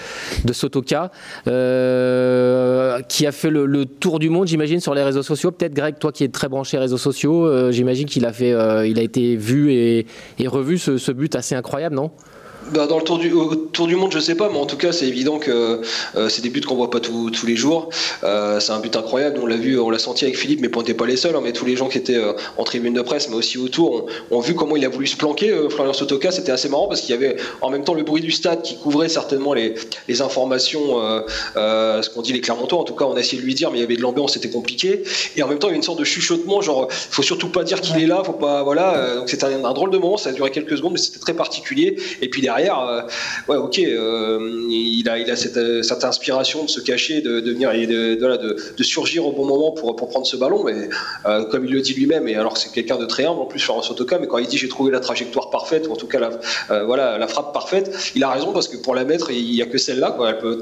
de 0.44 0.52
Sotoka, 0.52 1.10
euh, 1.46 3.00
qui 3.08 3.26
a 3.26 3.32
fait 3.32 3.50
le, 3.50 3.66
le 3.66 3.86
tour 3.86 4.18
du 4.18 4.28
monde, 4.28 4.48
j'imagine, 4.48 4.80
sur 4.80 4.94
les 4.94 5.02
réseaux 5.02 5.22
sociaux. 5.22 5.50
Peut-être 5.50 5.74
Greg, 5.74 5.98
toi 5.98 6.12
qui 6.12 6.24
es 6.24 6.28
très 6.28 6.48
branché 6.48 6.78
réseaux 6.78 6.98
sociaux, 6.98 7.70
j'imagine 7.70 8.06
qu'il 8.06 8.24
a 8.26 8.32
fait, 8.32 8.50
il 8.88 8.98
a 8.98 9.02
été 9.02 9.36
vu 9.36 9.72
et, 9.72 10.06
et 10.38 10.48
revu 10.48 10.78
ce, 10.78 10.98
ce 10.98 11.12
but 11.12 11.34
assez 11.36 11.54
incroyable, 11.54 11.94
non? 11.94 12.10
Bah, 12.72 12.86
dans 12.86 12.98
le 12.98 13.04
tour 13.04 13.18
du, 13.18 13.32
tour 13.72 13.86
du 13.86 13.96
monde, 13.96 14.12
je 14.12 14.18
sais 14.18 14.34
pas, 14.34 14.48
mais 14.48 14.58
en 14.58 14.66
tout 14.66 14.76
cas, 14.76 14.92
c'est 14.92 15.06
évident 15.06 15.38
que 15.38 15.80
euh, 16.16 16.28
c'est 16.28 16.42
des 16.42 16.50
buts 16.50 16.60
qu'on 16.60 16.74
voit 16.74 16.90
pas 16.90 17.00
tous 17.00 17.46
les 17.46 17.56
jours. 17.56 17.90
Euh, 18.24 18.58
c'est 18.60 18.72
un 18.72 18.80
but 18.80 18.94
incroyable. 18.96 19.38
On 19.42 19.46
l'a 19.46 19.56
vu, 19.56 19.78
on 19.78 19.90
l'a 19.90 19.98
senti 19.98 20.24
avec 20.24 20.36
Philippe, 20.36 20.60
mais 20.60 20.68
on 20.74 20.80
n'était 20.80 20.94
pas 20.94 21.06
les 21.06 21.16
seuls. 21.16 21.36
Hein, 21.36 21.40
mais 21.42 21.52
tous 21.52 21.64
les 21.64 21.76
gens 21.76 21.88
qui 21.88 21.98
étaient 21.98 22.16
euh, 22.16 22.32
en 22.56 22.64
tribune 22.64 22.94
de 22.94 23.02
presse, 23.02 23.28
mais 23.28 23.36
aussi 23.36 23.58
autour, 23.58 24.06
ont, 24.30 24.40
vu 24.40 24.54
comment 24.54 24.76
il 24.76 24.84
a 24.84 24.88
voulu 24.88 25.06
se 25.06 25.16
planquer. 25.16 25.54
Florian 25.70 25.92
Sotoka, 25.92 26.32
c'était 26.32 26.52
assez 26.52 26.68
marrant 26.68 26.88
parce 26.88 27.02
qu'il 27.02 27.10
y 27.10 27.18
avait 27.18 27.36
en 27.60 27.70
même 27.70 27.84
temps 27.84 27.94
le 27.94 28.02
bruit 28.02 28.22
du 28.22 28.30
stade 28.30 28.62
qui 28.62 28.76
couvrait 28.76 29.08
certainement 29.08 29.54
les, 29.54 29.74
les 30.08 30.22
informations, 30.22 31.00
ce 31.54 32.10
qu'on 32.10 32.22
dit 32.22 32.32
les 32.32 32.40
Clermontois. 32.40 32.78
En 32.78 32.84
tout 32.84 32.94
cas, 32.94 33.04
on 33.04 33.16
a 33.16 33.20
essayé 33.20 33.40
de 33.40 33.46
lui 33.46 33.54
dire, 33.54 33.70
mais 33.70 33.78
il 33.78 33.80
y 33.80 33.84
avait 33.84 33.96
de 33.96 34.02
l'ambiance, 34.02 34.34
c'était 34.34 34.50
compliqué. 34.50 35.02
Et 35.36 35.42
en 35.42 35.48
même 35.48 35.58
temps, 35.58 35.68
il 35.68 35.70
y 35.70 35.72
avait 35.72 35.76
une 35.76 35.82
sorte 35.82 35.98
de 35.98 36.04
chuchotement, 36.04 36.60
genre, 36.60 36.88
faut 36.90 37.22
surtout 37.22 37.48
pas 37.48 37.64
dire 37.64 37.80
qu'il 37.80 38.00
est 38.02 38.06
là, 38.06 38.22
faut 38.24 38.32
pas, 38.32 38.62
voilà. 38.62 39.16
donc 39.16 39.28
c'était 39.28 39.44
un, 39.44 39.64
un, 39.64 39.72
drôle 39.72 39.90
de 39.90 39.98
moment. 39.98 40.16
Ça 40.16 40.30
a 40.30 40.32
duré 40.32 40.50
quelques 40.50 40.76
secondes, 40.76 40.92
mais 40.92 40.98
c'était 40.98 41.20
très 41.20 41.34
particulier. 41.34 41.96
Et 42.20 42.28
puis 42.28 42.42
derrière, 42.42 42.55
euh, 42.64 43.02
ouais, 43.48 43.56
ok, 43.56 43.78
euh, 43.78 44.66
il 44.68 45.08
a, 45.08 45.16
euh, 45.16 45.82
cette, 45.82 46.04
inspiration 46.04 46.64
de 46.64 46.70
se 46.70 46.80
cacher, 46.80 47.20
de, 47.20 47.40
venir 47.40 47.72
et 47.72 47.86
de, 47.86 48.82
surgir 48.82 49.26
au 49.26 49.32
bon 49.32 49.44
moment 49.44 49.72
pour, 49.72 49.96
prendre 49.96 50.26
ce 50.26 50.36
ballon. 50.36 50.64
Mais 50.64 50.88
comme 51.50 51.64
il 51.64 51.72
le 51.72 51.80
dit 51.80 51.94
lui-même, 51.94 52.28
et 52.28 52.36
alors 52.36 52.56
c'est 52.56 52.72
quelqu'un 52.72 52.96
de 52.96 53.06
très 53.06 53.24
humble 53.24 53.40
en 53.40 53.46
plus, 53.46 53.60
Florence 53.60 53.88
Sotoka, 53.88 54.18
mais 54.18 54.26
quand 54.26 54.38
il 54.38 54.46
dit 54.46 54.58
j'ai 54.58 54.68
trouvé 54.68 54.92
la 54.92 55.00
trajectoire 55.00 55.50
parfaite, 55.50 55.88
ou 55.88 55.92
en 55.92 55.96
tout 55.96 56.06
cas 56.06 56.20
la, 56.20 56.84
voilà, 56.84 57.18
la 57.18 57.26
frappe 57.26 57.52
parfaite, 57.52 57.92
il 58.14 58.22
a 58.24 58.30
raison 58.30 58.52
parce 58.52 58.68
que 58.68 58.76
pour 58.76 58.94
la 58.94 59.04
mettre, 59.04 59.30
il 59.30 59.50
n'y 59.50 59.62
a 59.62 59.66
que 59.66 59.78
celle-là. 59.78 60.16
Elle 60.26 60.38
peut 60.38 60.60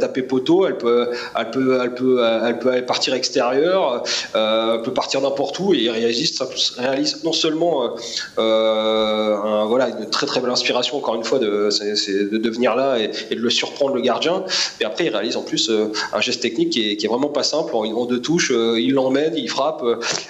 taper 0.00 0.22
poteau, 0.22 0.66
elle 0.66 0.78
peut, 0.78 1.10
elle 1.38 1.50
peut, 1.50 1.78
elle 1.82 1.94
peut, 1.94 2.24
elle 2.44 2.58
peut 2.58 2.82
partir 2.86 3.14
extérieur, 3.14 4.04
elle 4.34 4.82
peut 4.82 4.94
partir 4.94 5.20
n'importe 5.20 5.58
où 5.58 5.74
et 5.74 5.78
il 5.78 5.90
réalise, 5.90 6.38
réalise 6.78 7.22
non 7.24 7.32
seulement 7.32 7.94
voilà, 8.36 9.88
une 9.88 10.10
très 10.10 10.26
très 10.26 10.40
belle 10.40 10.50
inspiration, 10.50 10.96
encore 10.96 11.14
une 11.14 11.24
fois, 11.24 11.35
de, 11.38 12.38
de, 12.38 12.50
venir 12.50 12.74
là 12.76 12.98
et, 12.98 13.34
de 13.34 13.40
le 13.40 13.50
surprendre 13.50 13.94
le 13.94 14.00
gardien. 14.00 14.44
Et 14.80 14.84
après, 14.84 15.06
il 15.06 15.10
réalise 15.10 15.36
en 15.36 15.42
plus 15.42 15.70
un 16.12 16.20
geste 16.20 16.42
technique 16.42 16.70
qui 16.70 16.90
est, 16.90 16.96
qui 16.96 17.06
est 17.06 17.08
vraiment 17.08 17.28
pas 17.28 17.42
simple. 17.42 17.74
En, 17.74 18.06
deux 18.06 18.20
touches, 18.20 18.50
il 18.50 18.92
l'emmène, 18.92 19.34
il 19.36 19.48
frappe, 19.48 19.82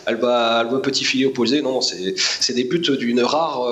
elle 0.06 0.16
va, 0.16 0.62
elle 0.62 0.72
va 0.72 0.78
petit 0.78 1.04
filet 1.04 1.26
opposé. 1.26 1.62
Non, 1.62 1.80
c'est 1.80 2.54
des 2.54 2.64
buts 2.64 2.80
d'une 2.80 3.22
rare, 3.22 3.66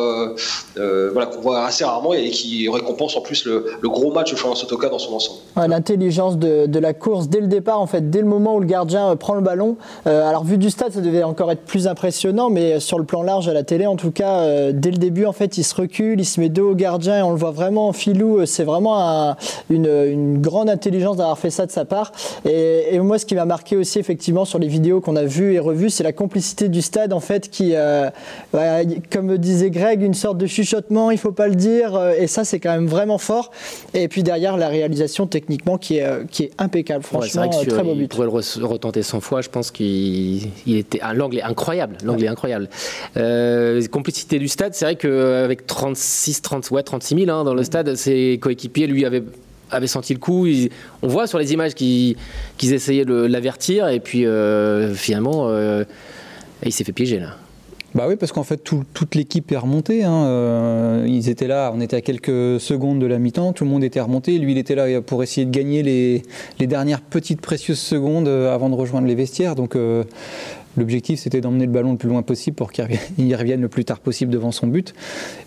voilà, 0.77 1.27
qu'on 1.27 1.41
voit 1.41 1.65
assez 1.65 1.85
rarement 1.85 2.13
et 2.15 2.31
qui 2.31 2.69
récompense 2.69 3.17
en 3.17 3.21
plus 3.21 3.45
le, 3.47 3.65
gros 3.83 4.13
match 4.13 4.33
de 4.33 4.37
Florence 4.37 4.61
Sotoka 4.61 4.89
dans 4.89 4.99
son 4.99 5.15
ensemble. 5.15 5.41
L'intelligence 5.57 6.39
de, 6.39 6.79
la 6.79 6.93
course 6.93 7.29
dès 7.29 7.41
le 7.41 7.47
départ, 7.47 7.81
en 7.81 7.87
fait, 7.87 8.11
dès 8.11 8.21
le 8.21 8.27
moment 8.27 8.57
où 8.57 8.61
le 8.61 8.67
gardien 8.67 9.15
prend 9.17 9.35
le 9.35 9.41
ballon. 9.41 9.77
alors 10.05 10.45
vu 10.45 10.59
du 10.59 10.71
stade, 10.71 10.93
ça 10.93 11.01
devait 11.01 11.23
encore 11.23 11.51
être 11.51 11.63
plus 11.63 11.87
impressionnant, 11.87 12.51
mais 12.51 12.81
sur 12.81 12.99
le 12.99 13.05
plan 13.05 13.23
large 13.23 13.49
à 13.49 13.53
la 13.53 13.63
télé, 13.63 13.87
en 13.87 13.97
tout 13.97 14.11
cas, 14.11 14.41
euh, 14.41 14.73
dès 14.75 14.91
le 14.91 14.99
début, 14.99 15.27
en 15.27 15.33
fait, 15.33 15.59
il 15.59 15.65
se 15.65 15.75
recule, 15.75 16.21
il 16.21 16.25
se 16.25 16.41
met 16.41 16.49
deux 16.49 16.63
au 16.63 16.75
gardien 16.75 17.24
on 17.25 17.31
le 17.31 17.37
voit 17.37 17.51
vraiment 17.51 17.89
en 17.89 17.93
filou. 17.93 18.39
Euh, 18.39 18.47
c'est 18.47 18.65
vraiment 18.65 19.37
une, 19.71 20.39
grande 20.41 20.69
intelligence 20.69 21.17
d'avoir 21.17 21.39
fait 21.39 21.51
ça 21.51 21.67
de 21.67 21.71
sa 21.71 21.85
part. 21.85 22.13
Et, 22.45 22.99
moi, 23.01 23.19
ce 23.19 23.27
qui 23.27 23.35
m'a 23.35 23.45
marqué 23.45 23.77
aussi, 23.77 23.99
effectivement, 23.99 24.45
sur 24.45 24.59
les 24.59 24.69
vidéos 24.69 25.01
qu'on 25.01 25.17
a 25.17 25.25
vues 25.25 25.55
et 25.55 25.59
revues, 25.59 25.91
c'est 25.91 26.05
la 26.05 26.13
complicité 26.13 26.69
du 26.69 26.83
stade, 26.83 27.13
en 27.13 27.21
fait, 27.21 27.51
qui, 27.51 27.73
euh, 27.75 28.11
comme 29.11 29.37
disait 29.39 29.71
Greg, 29.71 30.03
une 30.03 30.15
sorte 30.15 30.39
de 30.39 30.47
chuchotement, 30.47 31.11
il 31.11 31.19
faut 31.19 31.33
pas 31.33 31.49
le 31.49 31.55
dire. 31.55 31.99
Et 32.19 32.27
ça, 32.27 32.45
c'est 32.45 32.61
quand 32.61 32.73
même 32.73 32.87
vraiment 32.87 33.19
fort. 33.19 33.51
Et 33.95 34.09
puis 34.09 34.23
derrière, 34.23 34.57
la 34.57 34.69
réalisation 34.69 35.27
techniquement 35.27 35.79
qui 35.79 35.99
est, 35.99 36.27
qui 36.31 36.45
est 36.45 36.51
impeccable. 36.59 37.05
Franchement, 37.05 37.49
très 37.49 37.83
beau 37.83 37.95
but. 37.95 38.03
Il 38.03 38.09
pourrait 38.09 38.27
le 38.27 38.67
retenter 38.67 39.03
100 39.03 39.21
fois. 39.21 39.41
Je 39.41 39.49
pense 39.49 39.71
qu'il 39.71 40.51
était. 40.67 41.01
L'angle 41.15 41.39
est 41.39 41.43
incroyable. 41.43 41.97
L'angle 42.05 42.25
est 42.25 42.29
incroyable. 42.29 42.69
Euh, 43.17 43.81
complicité 43.95 44.39
du 44.39 44.49
stade, 44.49 44.75
c'est 44.75 44.85
vrai 44.85 44.97
qu'avec 44.97 45.67
36, 45.67 46.43
30, 46.43 46.71
ouais, 46.73 46.83
36 46.83 47.14
000 47.15 47.31
hein, 47.31 47.45
dans 47.45 47.55
le 47.55 47.63
stade, 47.63 47.95
ses 47.95 48.39
coéquipiers 48.41 48.87
lui 48.87 49.05
avaient 49.05 49.23
senti 49.87 50.15
le 50.15 50.21
coup. 50.21 50.47
on 51.03 51.09
voit 51.09 51.27
sur 51.27 51.39
les 51.39 51.53
images 51.53 51.75
qu'ils 51.75 52.17
essayaient 52.61 53.05
de 53.05 53.15
l'avertir 53.15 53.89
et 53.89 54.01
puis 54.01 54.27
euh, 54.27 54.95
finalement, 54.95 55.49
euh, 55.49 55.85
il 56.65 56.73
s'est 56.73 56.85
fait 56.85 56.93
piéger 56.93 57.19
là. 57.19 57.37
Bah 57.95 58.07
oui, 58.09 58.17
parce 58.17 58.33
qu'en 58.33 58.43
fait, 58.43 58.57
toute 58.57 59.15
l'équipe 59.15 59.53
est 59.53 59.57
remontée. 59.57 60.03
Hein. 60.03 60.25
Euh, 60.25 61.05
ils 61.07 61.29
étaient 61.29 61.47
là, 61.47 61.71
on 61.73 61.81
était 61.81 61.95
à 61.95 62.01
quelques 62.01 62.59
secondes 62.61 62.99
de 62.99 63.07
la 63.07 63.21
mi-temps, 63.21 63.53
tout 63.53 63.63
le 63.63 63.71
monde 63.71 63.85
était 63.85 64.01
remonté. 64.01 64.37
Lui, 64.39 64.51
il 64.51 64.59
était 64.59 64.75
là 64.75 65.01
pour 65.01 65.23
essayer 65.23 65.47
de 65.47 65.53
gagner 65.53 65.85
les, 65.85 66.23
les 66.59 66.67
dernières 66.67 67.01
petites 67.01 67.41
précieuses 67.41 67.79
secondes 67.79 68.27
avant 68.27 68.69
de 68.69 68.75
rejoindre 68.75 69.07
les 69.07 69.15
vestiaires. 69.15 69.55
Donc, 69.55 69.77
L'objectif, 70.77 71.21
c'était 71.21 71.41
d'emmener 71.41 71.67
le 71.67 71.73
ballon 71.73 71.93
le 71.93 71.99
plus 71.99 72.09
loin 72.09 72.23
possible 72.23 72.57
pour 72.57 72.73
qu'il 72.73 73.37
revienne 73.37 73.61
le 73.61 73.69
plus 73.69 73.85
tard 73.85 74.01
possible 74.01 74.33
devant 74.33 74.53
son 74.53 74.67
but. 74.67 74.95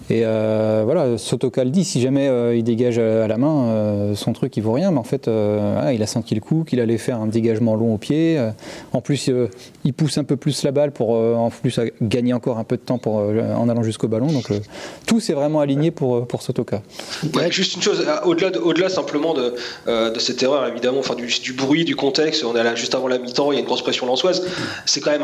Et 0.10 0.22
euh, 0.24 0.84
voilà, 0.86 1.18
Sotoka 1.18 1.64
le 1.64 1.70
dit, 1.70 1.84
si 1.84 2.00
jamais 2.00 2.30
euh, 2.30 2.56
il 2.56 2.64
dégage 2.64 2.98
à 2.98 3.28
la 3.28 3.38
main, 3.38 3.68
euh, 3.68 4.16
son 4.16 4.32
truc, 4.32 4.56
il 4.56 4.64
vaut 4.64 4.72
rien. 4.72 4.92
Mais 4.92 5.00
en 5.00 5.04
fait, 5.04 5.28
il 5.28 6.02
a 6.02 6.08
senti 6.08 6.36
le 6.36 6.42
coup, 6.42 6.64
qu'il 6.64 6.80
allait 6.80 6.98
faire 6.98 7.20
un 7.20 7.28
dégagement 7.28 7.76
long 7.76 7.94
au 7.94 7.98
pied. 7.98 8.40
en 8.94 9.02
plus, 9.02 9.30
il 9.84 9.94
pousse 9.94 10.18
un 10.18 10.24
peu 10.24 10.38
plus 10.38 10.64
la 10.64 10.72
balle 10.72 10.92
pour 10.92 11.12
en 11.12 11.50
plus 11.50 11.80
gagner 12.02 12.34
encore 12.34 12.58
un 12.58 12.64
peu 12.64 12.78
de 12.78 12.82
temps 12.82 13.00
en 13.06 13.70
allant 13.70 13.84
jusqu'au 13.84 14.08
ballon. 14.08 14.28
Donc 14.28 14.52
tout 15.06 15.20
s'est 15.20 15.34
vraiment 15.34 15.60
aligné 15.60 15.92
pour, 15.92 16.26
pour 16.28 16.42
Sotoka. 16.42 16.82
juste 17.50 17.76
une 17.76 17.82
chose, 17.82 18.06
au-delà 18.26 18.90
simplement 18.90 19.34
de, 19.34 19.54
cette 20.20 20.42
erreur, 20.42 20.68
évidemment, 20.68 21.00
enfin, 21.00 21.16
du, 21.16 21.28
du, 21.28 21.54
bruit, 21.54 21.86
du 21.86 21.96
contexte, 21.96 22.44
on 22.46 22.56
est 22.56 22.64
là 22.64 22.76
juste 22.76 22.96
avant 22.96 23.08
la 23.08 23.18
mi-temps, 23.18 23.52
il 23.52 23.56
y 23.56 23.58
a 23.58 23.62
une 23.62 23.68
grosse 23.68 23.82
pression 23.82 24.06
lançoise. 24.06 24.46
C'est 24.86 25.02
quand 25.02 25.12
même 25.12 25.17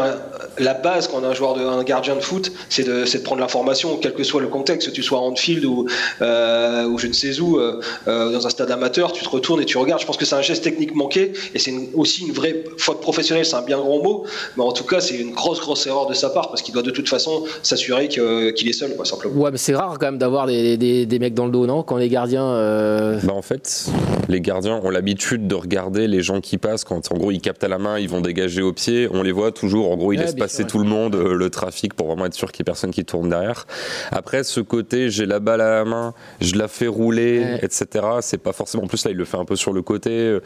la 0.60 0.74
base 0.74 1.08
quand 1.08 1.20
on 1.22 1.24
a 1.24 1.28
un 1.30 1.34
joueur, 1.34 1.56
de, 1.56 1.62
un 1.62 1.84
gardien 1.84 2.16
de 2.16 2.22
foot, 2.22 2.52
c'est 2.70 2.84
de, 2.84 3.04
de, 3.04 3.24
prendre 3.24 3.42
l'information, 3.42 3.98
quel 3.98 4.14
que 4.14 4.24
soit 4.24 4.42
le 4.42 4.48
contexte, 4.48 4.90
que 4.90 4.94
tu 4.94 5.04
sois 5.04 5.20
en 5.20 5.36
field 5.36 5.66
ou, 5.66 5.88
euh, 6.22 6.86
ou 6.86 6.98
je 6.98 7.08
ne 7.08 7.14
sais 7.14 7.40
où, 7.40 7.58
euh, 7.58 7.80
euh, 8.08 8.32
dans 8.32 8.46
un 8.46 8.50
stade 8.50 8.72
amateur, 8.72 9.12
tu 9.12 9.24
te 9.24 9.30
retournes 9.30 9.62
et 9.62 9.66
tu 9.66 9.78
regardes. 9.78 10.02
Je 10.02 10.06
pense 10.06 10.18
que 10.18 10.26
c'est 10.26 10.36
un 10.36 10.42
geste 10.42 10.64
technique 10.64 10.96
manqué 10.96 11.34
et 11.54 11.60
c'est 11.60 11.74
aussi 11.94 12.26
une 12.26 12.34
vraie 12.34 12.64
faute 12.78 13.02
professionnelle, 13.02 13.46
c'est 13.46 13.56
un 13.56 13.62
bien 13.62 13.78
grand 13.78 14.02
mot, 14.02 14.26
mais 14.58 14.64
en 14.64 14.72
tout 14.72 14.86
cas, 14.86 15.00
c'est 15.00 15.16
une 15.16 15.32
grosse, 15.32 15.60
grosse 15.60 15.88
erreur 15.88 16.08
de 16.08 16.14
sa 16.14 16.30
part 16.30 16.50
parce 16.50 16.62
qu'il 16.62 16.74
doit 16.74 16.84
de 16.84 16.92
toute 16.92 17.10
façon 17.10 17.44
s'assurer 17.62 18.08
qu'il 18.08 18.70
est 18.70 18.74
seul, 18.74 18.96
quoi, 18.96 19.06
simplement. 19.06 19.42
Ouais, 19.42 19.52
mais 19.52 19.58
c'est 19.58 19.76
rare 19.76 19.98
quand 20.00 20.08
même 20.08 20.18
d'avoir 20.18 20.48
des, 20.48 20.78
des, 20.78 21.20
mecs 21.20 21.34
dans 21.34 21.46
le 21.46 21.52
dos, 21.52 21.66
non 21.66 21.84
Quand 21.84 21.98
les 21.98 22.10
gardiens. 22.10 22.44
Bah 23.24 23.34
en 23.34 23.42
fait, 23.42 23.90
les 24.30 24.42
gardiens 24.42 24.80
ont 24.84 24.90
l'habitude 24.90 25.48
de 25.48 25.56
regarder 25.56 26.08
les 26.08 26.22
gens 26.22 26.42
qui 26.42 26.58
passent 26.58 26.84
quand 26.84 27.12
en 27.12 27.18
gros 27.18 27.32
ils 27.32 27.42
captent 27.42 27.64
à 27.64 27.68
la 27.68 27.78
main, 27.78 28.00
ils 28.00 28.10
vont 28.10 28.22
dégager 28.22 28.62
au 28.62 28.74
pied, 28.74 29.08
on 29.12 29.22
les 29.22 29.32
voit 29.32 29.52
toujours 29.52 29.83
en 29.92 29.98
gros 29.98 30.14
ils 30.14 30.20
laissent 30.20 30.36
passer 30.36 30.66
tout 30.66 30.80
le 30.80 30.86
monde, 30.86 31.16
le 31.16 31.50
trafic 31.50 31.94
pour 31.94 32.08
vraiment 32.08 32.26
être 32.26 32.34
sûr 32.34 32.52
qu'il 32.52 32.64
n'y 32.64 32.66
ait 32.66 32.72
personne 32.72 32.92
qui 32.92 33.06
tourne 33.06 33.30
derrière. 33.30 33.66
Après 34.12 34.44
ce 34.44 34.60
côté, 34.60 35.10
j'ai 35.10 35.26
la 35.26 35.40
balle 35.40 35.62
à 35.62 35.76
la 35.76 35.86
main, 35.86 36.14
je 36.42 36.56
la 36.56 36.68
fais 36.68 36.88
rouler, 36.88 37.60
etc. 37.62 38.06
C'est 38.22 38.38
pas 38.38 38.54
forcément. 38.54 38.84
En 38.84 38.88
plus 38.88 39.04
là, 39.06 39.12
il 39.12 39.18
le 39.18 39.26
fait 39.26 39.38
un 39.38 39.46
peu 39.46 39.56
sur 39.56 39.74
le 39.74 39.82
côté. 39.82 40.40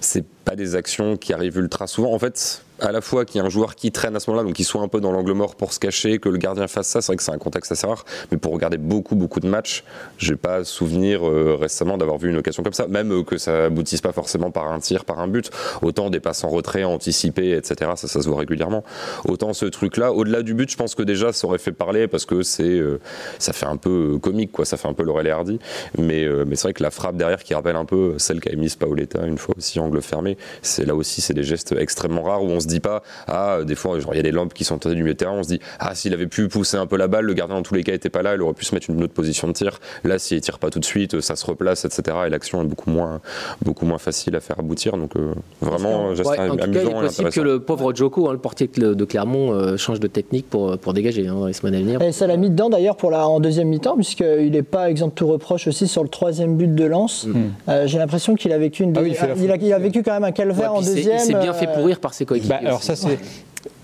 C'est 0.00 0.24
pas 0.44 0.56
des 0.56 0.74
actions 0.74 1.16
qui 1.16 1.32
arrivent 1.32 1.58
ultra 1.58 1.86
souvent. 1.86 2.12
En 2.12 2.18
fait, 2.18 2.62
à 2.80 2.92
la 2.92 3.00
fois 3.00 3.24
qu'il 3.24 3.40
y 3.40 3.44
ait 3.44 3.46
un 3.46 3.50
joueur 3.50 3.74
qui 3.74 3.90
traîne 3.90 4.14
à 4.16 4.20
ce 4.20 4.30
moment-là, 4.30 4.46
donc 4.46 4.54
qui 4.54 4.64
soit 4.64 4.82
un 4.82 4.88
peu 4.88 5.00
dans 5.00 5.12
l'angle 5.12 5.32
mort 5.32 5.54
pour 5.56 5.72
se 5.72 5.80
cacher, 5.80 6.18
que 6.18 6.28
le 6.28 6.38
gardien 6.38 6.66
fasse 6.68 6.88
ça, 6.88 7.00
c'est 7.00 7.08
vrai 7.08 7.16
que 7.16 7.22
c'est 7.22 7.32
un 7.32 7.38
contexte 7.38 7.72
assez 7.72 7.86
rare, 7.86 8.04
mais 8.30 8.38
pour 8.38 8.52
regarder 8.52 8.76
beaucoup, 8.76 9.14
beaucoup 9.14 9.40
de 9.40 9.48
matchs, 9.48 9.84
j'ai 10.18 10.36
pas 10.36 10.64
souvenir 10.64 11.26
euh, 11.26 11.56
récemment 11.58 11.96
d'avoir 11.96 12.18
vu 12.18 12.28
une 12.28 12.36
occasion 12.36 12.62
comme 12.62 12.74
ça, 12.74 12.86
même 12.86 13.12
euh, 13.12 13.22
que 13.22 13.38
ça 13.38 13.64
aboutisse 13.64 14.00
pas 14.00 14.12
forcément 14.12 14.50
par 14.50 14.70
un 14.70 14.78
tir, 14.80 15.04
par 15.04 15.20
un 15.20 15.28
but, 15.28 15.50
autant 15.82 16.10
des 16.10 16.20
passes 16.20 16.44
en 16.44 16.48
retrait, 16.48 16.84
anticipés, 16.84 17.52
etc., 17.52 17.92
ça, 17.96 18.06
se 18.08 18.28
voit 18.28 18.38
régulièrement. 18.38 18.84
Autant 19.26 19.52
ce 19.52 19.66
truc-là, 19.66 20.12
au-delà 20.12 20.42
du 20.42 20.54
but, 20.54 20.70
je 20.70 20.76
pense 20.76 20.94
que 20.94 21.02
déjà 21.02 21.32
ça 21.32 21.46
aurait 21.46 21.58
fait 21.58 21.72
parler 21.72 22.08
parce 22.08 22.26
que 22.26 22.42
c'est, 22.42 22.64
euh, 22.64 23.00
ça 23.38 23.52
fait 23.52 23.66
un 23.66 23.76
peu 23.76 24.18
comique, 24.20 24.52
quoi, 24.52 24.64
ça 24.64 24.76
fait 24.76 24.88
un 24.88 24.94
peu 24.94 25.02
Laurel 25.02 25.26
et 25.26 25.30
Hardy, 25.30 25.58
mais, 25.98 26.26
mais 26.46 26.56
c'est 26.56 26.64
vrai 26.64 26.72
que 26.72 26.82
la 26.82 26.90
frappe 26.90 27.16
derrière 27.16 27.42
qui 27.42 27.54
rappelle 27.54 27.76
un 27.76 27.84
peu 27.84 28.18
celle 28.18 28.40
qu'a 28.40 28.52
émise 28.52 28.76
Paoletta 28.76 29.24
une 29.26 29.38
fois 29.38 29.54
aussi, 29.56 29.78
angle 29.80 30.02
fermé, 30.02 30.36
c'est 30.62 30.84
là 30.84 30.94
aussi, 30.94 31.20
c'est 31.20 31.34
des 31.34 31.42
gestes 31.42 31.72
extrêmement 31.72 32.22
rares 32.22 32.42
où 32.42 32.48
on 32.48 32.60
se 32.60 32.65
se 32.66 32.74
dit 32.74 32.80
pas, 32.80 33.02
ah, 33.26 33.58
des 33.64 33.74
fois, 33.74 33.98
il 34.12 34.16
y 34.16 34.20
a 34.20 34.22
des 34.22 34.32
lampes 34.32 34.54
qui 34.54 34.64
sont 34.64 34.78
tentées 34.78 34.94
du 34.94 35.02
milieu 35.02 35.14
de 35.14 35.18
terrain, 35.18 35.32
on 35.32 35.42
se 35.42 35.48
dit, 35.48 35.60
ah, 35.78 35.94
s'il 35.94 36.12
avait 36.14 36.26
pu 36.26 36.48
pousser 36.48 36.76
un 36.76 36.86
peu 36.86 36.96
la 36.96 37.08
balle, 37.08 37.24
le 37.24 37.34
gardien 37.34 37.56
dans 37.56 37.62
tous 37.62 37.74
les 37.74 37.84
cas 37.84 37.94
était 37.94 38.10
pas 38.10 38.22
là, 38.22 38.34
il 38.34 38.42
aurait 38.42 38.54
pu 38.54 38.64
se 38.64 38.74
mettre 38.74 38.90
une 38.90 39.02
autre 39.02 39.12
position 39.12 39.48
de 39.48 39.52
tir. 39.52 39.78
Là, 40.04 40.18
s'il 40.18 40.40
tire 40.40 40.58
pas 40.58 40.70
tout 40.70 40.78
de 40.78 40.84
suite, 40.84 41.20
ça 41.20 41.36
se 41.36 41.46
replace, 41.46 41.84
etc. 41.84 42.16
Et 42.26 42.30
l'action 42.30 42.62
est 42.62 42.66
beaucoup 42.66 42.90
moins, 42.90 43.20
beaucoup 43.62 43.86
moins 43.86 43.98
facile 43.98 44.36
à 44.36 44.40
faire 44.40 44.58
aboutir. 44.58 44.96
Donc, 44.96 45.16
euh, 45.16 45.32
vraiment, 45.60 46.14
j'espère 46.14 46.40
ouais, 46.40 46.50
en 46.50 46.56
tout 46.56 46.70
cas, 46.70 46.80
il 46.82 46.88
est 46.88 47.00
possible 47.00 47.30
que 47.30 47.40
le 47.40 47.60
pauvre 47.60 47.94
Joko, 47.94 48.28
hein, 48.28 48.32
le 48.32 48.38
portier 48.38 48.68
de 48.76 49.04
Clermont, 49.04 49.52
euh, 49.52 49.76
change 49.76 50.00
de 50.00 50.06
technique 50.06 50.48
pour, 50.48 50.78
pour 50.78 50.92
dégager 50.92 51.26
hein, 51.26 51.34
dans 51.34 51.46
les 51.46 51.52
semaines 51.52 51.74
à 51.74 51.78
venir. 51.78 52.02
Et 52.02 52.12
ça 52.12 52.26
l'a 52.26 52.36
mis 52.36 52.50
dedans 52.50 52.68
d'ailleurs 52.68 52.96
pour 52.96 53.10
la, 53.10 53.28
en 53.28 53.40
deuxième 53.40 53.68
mi-temps, 53.68 53.96
puisqu'il 53.96 54.50
n'est 54.50 54.62
pas 54.62 54.90
exempt 54.90 55.08
de 55.08 55.12
tout 55.12 55.26
reproche 55.26 55.66
aussi 55.66 55.88
sur 55.88 56.02
le 56.02 56.08
troisième 56.08 56.56
but 56.56 56.74
de 56.74 56.84
lance. 56.84 57.26
Mm. 57.26 57.34
Euh, 57.68 57.86
j'ai 57.86 57.98
l'impression 57.98 58.34
qu'il 58.34 58.52
a 58.52 58.58
vécu 58.58 58.82
une. 58.82 58.96
Ah 58.96 59.00
il, 59.02 59.72
a, 59.72 59.78
vécu 59.78 60.02
quand 60.02 60.12
même 60.12 60.24
un 60.24 60.32
calvaire 60.32 60.74
en 60.74 60.80
deuxième. 60.80 61.16
Il 61.16 61.20
s'est 61.20 61.34
bien 61.34 61.52
fait 61.52 61.66
pourrir 61.72 62.00
par 62.00 62.14
ses 62.14 62.24
coéquipiers. 62.24 62.55
Bah, 62.62 62.68
alors 62.68 62.82
ça, 62.82 62.96
c'est 62.96 63.18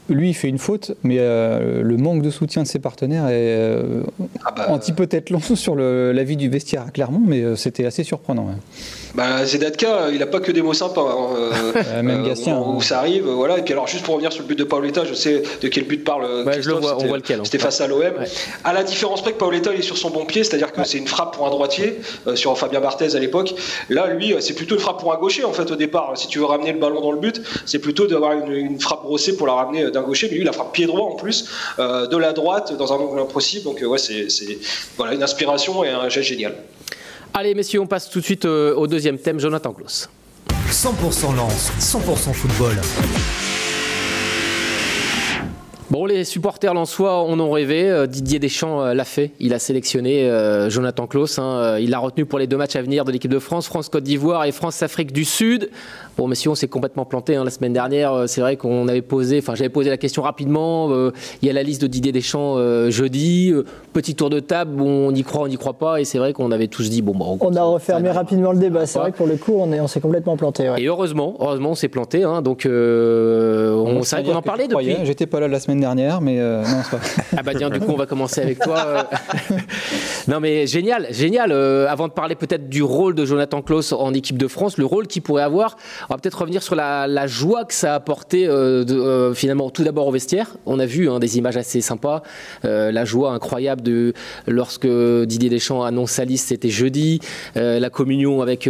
lui, 0.08 0.30
il 0.30 0.34
fait 0.34 0.48
une 0.48 0.58
faute, 0.58 0.92
mais 1.02 1.16
euh, 1.18 1.82
le 1.82 1.96
manque 1.96 2.22
de 2.22 2.30
soutien 2.30 2.62
de 2.62 2.68
ses 2.68 2.78
partenaires 2.78 3.26
est 3.28 3.56
euh, 3.56 4.02
ah 4.44 4.52
bah, 4.54 4.66
un 4.68 4.78
petit 4.78 4.92
peu 4.92 5.06
tête 5.06 5.30
long 5.30 5.40
sur 5.54 5.76
la 5.76 6.24
vie 6.24 6.36
du 6.36 6.48
vestiaire 6.48 6.82
à 6.82 6.90
Clermont, 6.90 7.22
mais 7.24 7.42
euh, 7.42 7.56
c'était 7.56 7.84
assez 7.84 8.04
surprenant. 8.04 8.48
Bah, 9.14 9.44
Zedatka, 9.44 10.10
il 10.10 10.18
n'a 10.18 10.26
pas 10.26 10.40
que 10.40 10.52
des 10.52 10.62
mots 10.62 10.74
sympas. 10.74 11.02
Hein, 11.02 12.02
même 12.02 12.26
Gastien. 12.26 12.58
Où, 12.58 12.80
ça 12.80 12.98
arrive, 12.98 13.26
voilà. 13.28 13.58
Et 13.58 13.62
puis 13.62 13.72
alors, 13.72 13.86
juste 13.86 14.04
pour 14.04 14.14
revenir 14.14 14.32
sur 14.32 14.42
le 14.42 14.48
but 14.48 14.58
de 14.58 14.64
Paoletta, 14.64 15.04
je 15.04 15.14
sais 15.14 15.42
de 15.60 15.68
quel 15.68 15.84
but 15.84 16.02
parle. 16.02 16.26
je 16.60 16.68
le 16.68 16.76
vois, 16.76 16.96
on 16.98 17.06
voit 17.06 17.18
lequel. 17.18 17.40
C'était 17.44 17.58
face 17.58 17.80
à 17.80 17.86
l'OM. 17.86 18.02
À 18.64 18.72
la 18.72 18.82
différence 18.82 19.22
près 19.22 19.32
que 19.32 19.38
Paoletta, 19.38 19.72
il 19.72 19.80
est 19.80 19.82
sur 19.82 19.98
son 19.98 20.10
bon 20.10 20.24
pied, 20.24 20.44
c'est-à-dire 20.44 20.72
que 20.72 20.84
c'est 20.84 20.98
une 20.98 21.06
frappe 21.06 21.36
pour 21.36 21.46
un 21.46 21.50
droitier, 21.50 22.00
sur 22.34 22.56
Fabien 22.58 22.80
Barthez 22.80 23.14
à 23.14 23.18
l'époque. 23.18 23.54
Là, 23.88 24.08
lui, 24.08 24.34
c'est 24.40 24.54
plutôt 24.54 24.74
une 24.74 24.80
frappe 24.80 24.98
pour 24.98 25.12
un 25.12 25.18
gaucher, 25.18 25.44
en 25.44 25.52
fait, 25.52 25.70
au 25.70 25.76
départ. 25.76 26.12
Si 26.16 26.28
tu 26.28 26.38
veux 26.38 26.46
ramener 26.46 26.72
le 26.72 26.78
ballon 26.78 27.00
dans 27.00 27.12
le 27.12 27.18
but, 27.18 27.40
c'est 27.66 27.78
plutôt 27.78 28.06
d'avoir 28.06 28.32
une, 28.32 28.52
une, 28.52 28.80
frappe 28.80 29.02
brossée 29.02 29.36
pour 29.36 29.46
la 29.46 29.52
ramener 29.52 29.90
d'un 29.90 30.02
gaucher, 30.02 30.28
mais 30.28 30.36
lui, 30.36 30.42
il 30.42 30.48
a 30.48 30.52
frappé 30.52 30.72
pied 30.72 30.86
droit 30.86 31.08
en 31.08 31.14
plus, 31.14 31.48
euh, 31.78 32.06
de 32.06 32.16
la 32.16 32.32
droite, 32.32 32.76
dans 32.76 32.92
un 32.92 32.96
angle 32.96 33.20
impossible. 33.20 33.64
Donc, 33.64 33.82
euh, 33.82 33.86
ouais, 33.86 33.98
c'est 33.98 34.26
voilà, 34.96 35.14
une 35.14 35.22
inspiration 35.22 35.84
et 35.84 35.90
un 35.90 36.08
geste 36.08 36.28
génial. 36.28 36.54
Allez, 37.34 37.54
messieurs, 37.54 37.80
on 37.80 37.86
passe 37.86 38.10
tout 38.10 38.20
de 38.20 38.24
suite 38.24 38.44
euh, 38.44 38.74
au 38.74 38.86
deuxième 38.86 39.16
thème, 39.16 39.40
Jonathan 39.40 39.72
Klaus. 39.72 40.10
100% 40.70 41.34
lance, 41.34 41.72
100% 41.80 42.34
football. 42.34 42.76
Bon, 45.90 46.04
les 46.04 46.24
supporters 46.24 46.74
lensois 46.74 47.22
on 47.24 47.38
en 47.40 47.50
rêvé. 47.50 48.06
Didier 48.06 48.38
Deschamps 48.38 48.92
l'a 48.94 49.04
fait. 49.04 49.32
Il 49.40 49.52
a 49.52 49.58
sélectionné 49.58 50.26
Jonathan 50.68 51.06
Klaus. 51.06 51.38
Hein. 51.38 51.78
Il 51.78 51.90
l'a 51.90 51.98
retenu 51.98 52.24
pour 52.24 52.38
les 52.38 52.46
deux 52.46 52.56
matchs 52.56 52.76
à 52.76 52.82
venir 52.82 53.04
de 53.04 53.12
l'équipe 53.12 53.30
de 53.30 53.38
France, 53.38 53.66
France-Côte 53.66 54.02
d'Ivoire 54.02 54.46
et 54.46 54.52
France-Afrique 54.52 55.12
du 55.12 55.26
Sud. 55.26 55.68
Bon, 56.16 56.28
monsieur, 56.28 56.50
on 56.50 56.54
s'est 56.54 56.68
complètement 56.68 57.06
planté 57.06 57.36
hein, 57.36 57.44
la 57.44 57.50
semaine 57.50 57.72
dernière. 57.72 58.12
Euh, 58.12 58.26
c'est 58.26 58.42
vrai 58.42 58.56
qu'on 58.56 58.86
avait 58.88 59.02
posé, 59.02 59.38
enfin, 59.38 59.54
j'avais 59.54 59.70
posé 59.70 59.88
la 59.88 59.96
question 59.96 60.22
rapidement. 60.22 60.90
Euh, 60.90 61.10
il 61.40 61.46
y 61.46 61.50
a 61.50 61.54
la 61.54 61.62
liste 61.62 61.80
de 61.80 61.86
Didier 61.86 62.12
Deschamps 62.12 62.56
euh, 62.58 62.90
jeudi. 62.90 63.52
petit 63.94 64.14
tour 64.14 64.28
de 64.28 64.40
table, 64.40 64.80
on 64.80 65.14
y 65.14 65.22
croit, 65.22 65.42
on 65.42 65.48
n'y 65.48 65.56
croit 65.56 65.78
pas. 65.78 66.00
Et 66.00 66.04
c'est 66.04 66.18
vrai 66.18 66.34
qu'on 66.34 66.52
avait 66.52 66.68
tous 66.68 66.90
dit, 66.90 67.00
bon, 67.00 67.12
bon 67.12 67.38
on, 67.40 67.56
a 67.56 67.62
refermé 67.62 68.10
rapidement 68.10 68.52
le 68.52 68.58
débat. 68.58 68.84
C'est 68.84 68.98
vrai 68.98 69.12
que 69.12 69.16
pour 69.16 69.26
le 69.26 69.36
coup, 69.36 69.54
on, 69.56 69.72
est, 69.72 69.80
on 69.80 69.86
s'est 69.86 70.00
complètement 70.00 70.36
planté. 70.36 70.70
Et 70.76 70.86
heureusement, 70.86 71.34
heureusement, 71.40 71.70
on 71.70 71.74
s'est 71.74 71.88
planté. 71.88 72.24
Hein, 72.24 72.42
donc, 72.42 72.66
on, 72.66 74.02
c'est 74.02 74.16
vrai 74.16 74.24
qu'on 74.24 74.36
en 74.36 74.42
parlait 74.42 74.68
depuis. 74.68 74.96
J'étais 75.04 75.26
pas 75.26 75.40
là 75.40 75.48
la 75.48 75.60
semaine 75.60 75.80
dernière, 75.80 76.20
mais 76.20 76.36
non, 76.36 76.82
c'est 76.84 76.90
pas. 76.90 77.02
ah 77.38 77.42
bah 77.42 77.52
tiens, 77.56 77.70
du 77.70 77.80
coup, 77.80 77.92
on 77.92 77.96
va 77.96 78.06
commencer 78.06 78.42
avec 78.42 78.58
toi. 78.58 79.08
Non 80.28 80.40
mais 80.40 80.66
génial, 80.66 81.08
génial. 81.10 81.50
Euh, 81.52 81.86
avant 81.88 82.08
de 82.08 82.12
parler 82.12 82.34
peut-être 82.34 82.68
du 82.68 82.82
rôle 82.82 83.14
de 83.14 83.24
Jonathan 83.24 83.62
Klaus 83.62 83.92
en 83.92 84.14
équipe 84.14 84.38
de 84.38 84.46
France, 84.46 84.78
le 84.78 84.84
rôle 84.84 85.06
qu'il 85.06 85.22
pourrait 85.22 85.42
avoir, 85.42 85.76
on 86.08 86.14
va 86.14 86.18
peut-être 86.18 86.40
revenir 86.40 86.62
sur 86.62 86.74
la, 86.74 87.26
joie 87.26 87.64
que 87.64 87.74
ça 87.74 87.92
a 87.92 87.96
apporté 87.96 88.46
euh, 88.46 88.84
euh, 88.88 89.34
finalement 89.34 89.70
tout 89.70 89.82
d'abord 89.84 90.06
au 90.06 90.12
vestiaire. 90.12 90.56
On 90.66 90.78
a 90.78 90.86
vu 90.86 91.08
hein, 91.08 91.18
des 91.18 91.38
images 91.38 91.56
assez 91.56 91.80
sympas, 91.80 92.22
la 92.62 93.04
joie 93.04 93.32
incroyable 93.32 93.82
de 93.82 94.12
lorsque 94.46 94.86
Didier 94.86 95.50
Deschamps 95.50 95.82
annonce 95.82 96.12
sa 96.12 96.24
liste, 96.24 96.48
c'était 96.48 96.68
jeudi, 96.68 97.20
la 97.54 97.90
communion 97.90 98.42
avec 98.42 98.68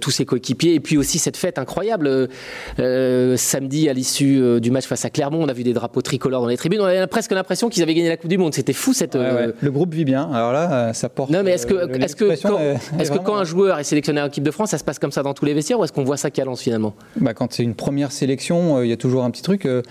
tous 0.00 0.10
ses 0.10 0.24
coéquipiers 0.24 0.74
et 0.74 0.80
puis 0.80 0.96
aussi 0.96 1.18
cette 1.18 1.36
fête 1.36 1.58
incroyable 1.58 2.28
samedi 2.76 3.88
à 3.88 3.92
l'issue 3.92 4.60
du 4.60 4.70
match 4.70 4.86
face 4.86 5.04
à 5.04 5.10
Clermont, 5.10 5.42
on 5.42 5.48
a 5.48 5.52
vu 5.52 5.62
des 5.62 5.72
drapeaux 5.72 6.02
tricolores 6.02 6.42
dans 6.42 6.48
les 6.48 6.56
tribunes, 6.56 6.80
on 6.80 6.84
avait 6.84 7.06
presque 7.06 7.32
l'impression 7.32 7.68
qu'ils 7.68 7.82
avaient 7.82 7.94
gagné 7.94 8.08
la 8.08 8.16
Coupe 8.16 8.30
du 8.30 8.38
Monde. 8.38 8.54
C'était 8.54 8.72
fou 8.72 8.92
cette. 8.92 9.14
Le 9.14 9.70
groupe 9.70 9.94
vit 9.94 10.04
bien. 10.04 10.30
Alors 10.32 10.52
là, 10.52 10.83
ça 10.92 11.08
porte. 11.08 11.30
Non 11.30 11.42
mais 11.42 11.52
est-ce 11.52 11.66
que, 11.66 12.02
est-ce 12.02 12.16
que 12.16 12.24
quand, 12.42 12.58
est-ce 12.98 13.10
que 13.10 13.18
quand 13.18 13.36
un 13.36 13.44
joueur 13.44 13.78
est 13.78 13.84
sélectionné 13.84 14.20
en 14.20 14.26
équipe 14.26 14.44
de 14.44 14.50
France, 14.50 14.70
ça 14.70 14.78
se 14.78 14.84
passe 14.84 14.98
comme 14.98 15.12
ça 15.12 15.22
dans 15.22 15.34
tous 15.34 15.44
les 15.44 15.54
vestiaires 15.54 15.78
ou 15.78 15.84
est-ce 15.84 15.92
qu'on 15.92 16.04
voit 16.04 16.16
ça 16.16 16.30
qu'à 16.30 16.44
Lens 16.44 16.60
finalement? 16.60 16.94
Bah, 17.16 17.34
Quand 17.34 17.52
c'est 17.52 17.62
une 17.62 17.74
première 17.74 18.12
sélection, 18.12 18.78
euh, 18.78 18.86
il 18.86 18.90
y 18.90 18.92
a 18.92 18.96
toujours 18.96 19.24
un 19.24 19.30
petit 19.30 19.42
truc. 19.42 19.66
Euh, 19.66 19.82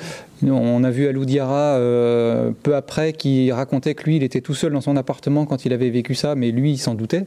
on 0.46 0.84
a 0.84 0.90
vu 0.90 1.08
Alou 1.08 1.24
Diarra 1.24 1.78
euh, 1.78 2.52
peu 2.64 2.76
après 2.76 3.14
qui 3.14 3.52
racontait 3.52 3.96
que 3.96 4.04
lui, 4.04 4.18
il 4.18 4.24
était 4.24 4.42
tout 4.42 4.54
seul 4.54 4.74
dans 4.74 4.82
son 4.82 4.98
appartement 4.98 5.46
quand 5.46 5.64
il 5.66 5.72
avait 5.72 5.90
vécu 5.90 6.16
ça, 6.16 6.36
mais 6.36 6.52
lui, 6.52 6.72
il 6.72 6.78
s'en 6.78 6.96
doutait. 6.96 7.26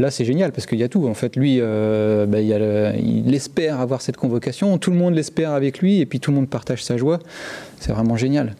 Là, 0.00 0.10
c'est 0.10 0.24
génial 0.24 0.50
parce 0.50 0.66
qu'il 0.66 0.78
y 0.78 0.82
a 0.82 0.88
tout. 0.88 1.06
En 1.06 1.14
fait, 1.14 1.36
lui, 1.36 1.60
bah, 1.60 2.40
il, 2.40 3.32
espère 3.32 3.80
avoir 3.80 4.02
cette 4.02 4.16
convocation, 4.16 4.76
tout 4.78 4.90
le 4.90 4.96
monde 4.96 5.14
l'espère 5.14 5.52
avec 5.52 5.78
lui, 5.78 6.00
et 6.00 6.06
puis 6.06 6.18
tout 6.18 6.32
le 6.32 6.36
monde 6.36 6.48
partage 6.48 6.82
sa 6.82 6.96
joie. 6.96 7.20
C'est 7.78 7.92
vraiment 7.92 8.16
génial. 8.16 8.56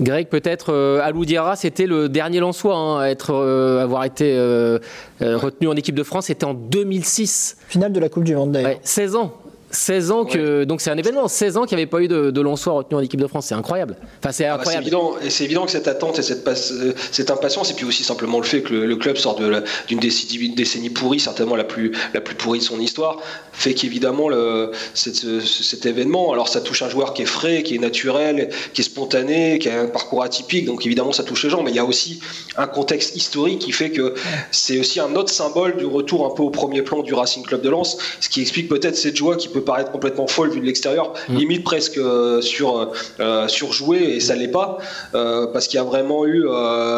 Greg, 0.00 0.28
peut-être 0.28 0.72
euh, 0.72 1.00
Alou 1.02 1.24
Diarra, 1.24 1.56
c'était 1.56 1.86
le 1.86 2.08
dernier 2.08 2.40
Lensois 2.40 2.76
hein, 2.76 3.00
à 3.00 3.08
être, 3.08 3.34
euh, 3.34 3.82
avoir 3.82 4.04
été 4.04 4.34
euh, 4.36 4.78
retenu 5.20 5.68
en 5.68 5.76
équipe 5.76 5.94
de 5.94 6.02
France. 6.02 6.26
C'était 6.26 6.44
en 6.44 6.54
2006. 6.54 7.56
Finale 7.68 7.92
de 7.92 8.00
la 8.00 8.08
Coupe 8.08 8.24
du 8.24 8.34
Monde 8.34 8.52
d'ailleurs. 8.52 8.78
16 8.82 9.16
ans. 9.16 9.34
16 9.70 10.10
ans 10.10 10.24
que 10.24 10.64
donc 10.64 10.80
c'est 10.80 10.90
un 10.90 10.96
événement 10.96 11.28
16 11.28 11.56
ans 11.56 11.64
qu'il 11.64 11.76
n'y 11.76 11.82
avait 11.82 11.90
pas 11.90 12.00
eu 12.00 12.08
de, 12.08 12.30
de 12.30 12.40
Lonsoir 12.40 12.76
retenu 12.76 12.96
en 12.96 13.00
équipe 13.00 13.20
de 13.20 13.26
France 13.26 13.46
c'est 13.46 13.54
incroyable. 13.54 13.96
Enfin 14.18 14.32
c'est 14.32 14.44
ah 14.44 14.54
bah, 14.54 14.60
incroyable. 14.60 14.84
évident 14.84 15.14
et 15.24 15.30
c'est 15.30 15.44
évident 15.44 15.64
que 15.64 15.70
cette 15.70 15.88
attente 15.88 16.18
et 16.18 16.22
cette, 16.22 16.48
cette 17.12 17.30
impatience 17.30 17.70
et 17.70 17.74
puis 17.74 17.84
aussi 17.84 18.02
simplement 18.02 18.38
le 18.38 18.44
fait 18.44 18.62
que 18.62 18.74
le, 18.74 18.96
club 18.96 19.16
sort 19.16 19.40
d'une 19.88 20.00
décennie, 20.00 20.50
décennie 20.50 20.90
pourrie 20.90 21.20
certainement 21.20 21.56
la 21.56 21.64
plus 21.64 21.92
la 22.14 22.20
plus 22.20 22.34
pourrie 22.34 22.58
de 22.58 22.64
son 22.64 22.80
histoire 22.80 23.18
fait 23.52 23.74
qu'évidemment 23.74 24.28
cet 24.94 25.86
événement 25.86 26.32
alors 26.32 26.48
ça 26.48 26.60
touche 26.60 26.82
un 26.82 26.88
joueur 26.88 27.14
qui 27.14 27.22
est 27.22 27.26
frais 27.26 27.62
qui 27.62 27.76
est 27.76 27.78
naturel 27.78 28.50
qui 28.74 28.80
est 28.80 28.84
spontané 28.84 29.58
qui 29.58 29.68
a 29.68 29.80
un 29.80 29.86
parcours 29.86 30.22
atypique 30.22 30.64
donc 30.64 30.84
évidemment 30.84 31.12
ça 31.12 31.22
touche 31.22 31.44
les 31.44 31.50
gens 31.50 31.62
mais 31.62 31.70
il 31.70 31.76
y 31.76 31.80
a 31.80 31.84
aussi 31.84 32.20
un 32.56 32.66
contexte 32.66 33.14
historique 33.16 33.60
qui 33.60 33.72
fait 33.72 33.90
que 33.90 34.14
c'est 34.50 34.80
aussi 34.80 34.98
un 34.98 35.14
autre 35.14 35.32
symbole 35.32 35.76
du 35.76 35.86
retour 35.86 36.26
un 36.26 36.34
peu 36.34 36.42
au 36.42 36.50
premier 36.50 36.82
plan 36.82 37.02
du 37.02 37.14
Racing 37.14 37.44
Club 37.44 37.62
de 37.62 37.70
Lens 37.70 37.98
ce 38.20 38.28
qui 38.28 38.40
explique 38.40 38.68
peut-être 38.68 38.96
cette 38.96 39.16
joie 39.16 39.36
qui 39.36 39.48
peut 39.48 39.59
paraître 39.60 39.90
complètement 39.90 40.26
folle 40.26 40.50
vu 40.50 40.60
de 40.60 40.66
l'extérieur, 40.66 41.12
mm. 41.28 41.36
limite 41.36 41.64
presque 41.64 41.98
euh, 41.98 42.40
sur 42.40 42.92
euh, 43.20 43.48
surjoué 43.48 44.16
et 44.16 44.20
ça 44.20 44.34
l'est 44.34 44.48
pas 44.48 44.78
euh, 45.14 45.46
parce 45.46 45.68
qu'il 45.68 45.76
y 45.76 45.80
a 45.80 45.84
vraiment 45.84 46.26
eu 46.26 46.44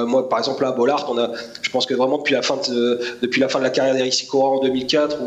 moi 0.07 0.28
par 0.28 0.38
exemple 0.38 0.64
à 0.64 0.73
Bollard 0.73 1.07
on 1.11 1.19
a 1.19 1.31
je 1.61 1.71
pense 1.71 1.87
que 1.87 1.95
vraiment 1.95 2.19
depuis 2.19 2.35
la 2.35 2.42
fin 2.42 2.57
de, 2.69 3.00
depuis 3.23 3.40
la 3.40 3.49
fin 3.49 3.59
de 3.59 3.64
la 3.64 3.71
carrière 3.71 3.95
d'Eric 3.95 4.12
Sicora 4.12 4.49
en 4.50 4.61
2004 4.61 5.19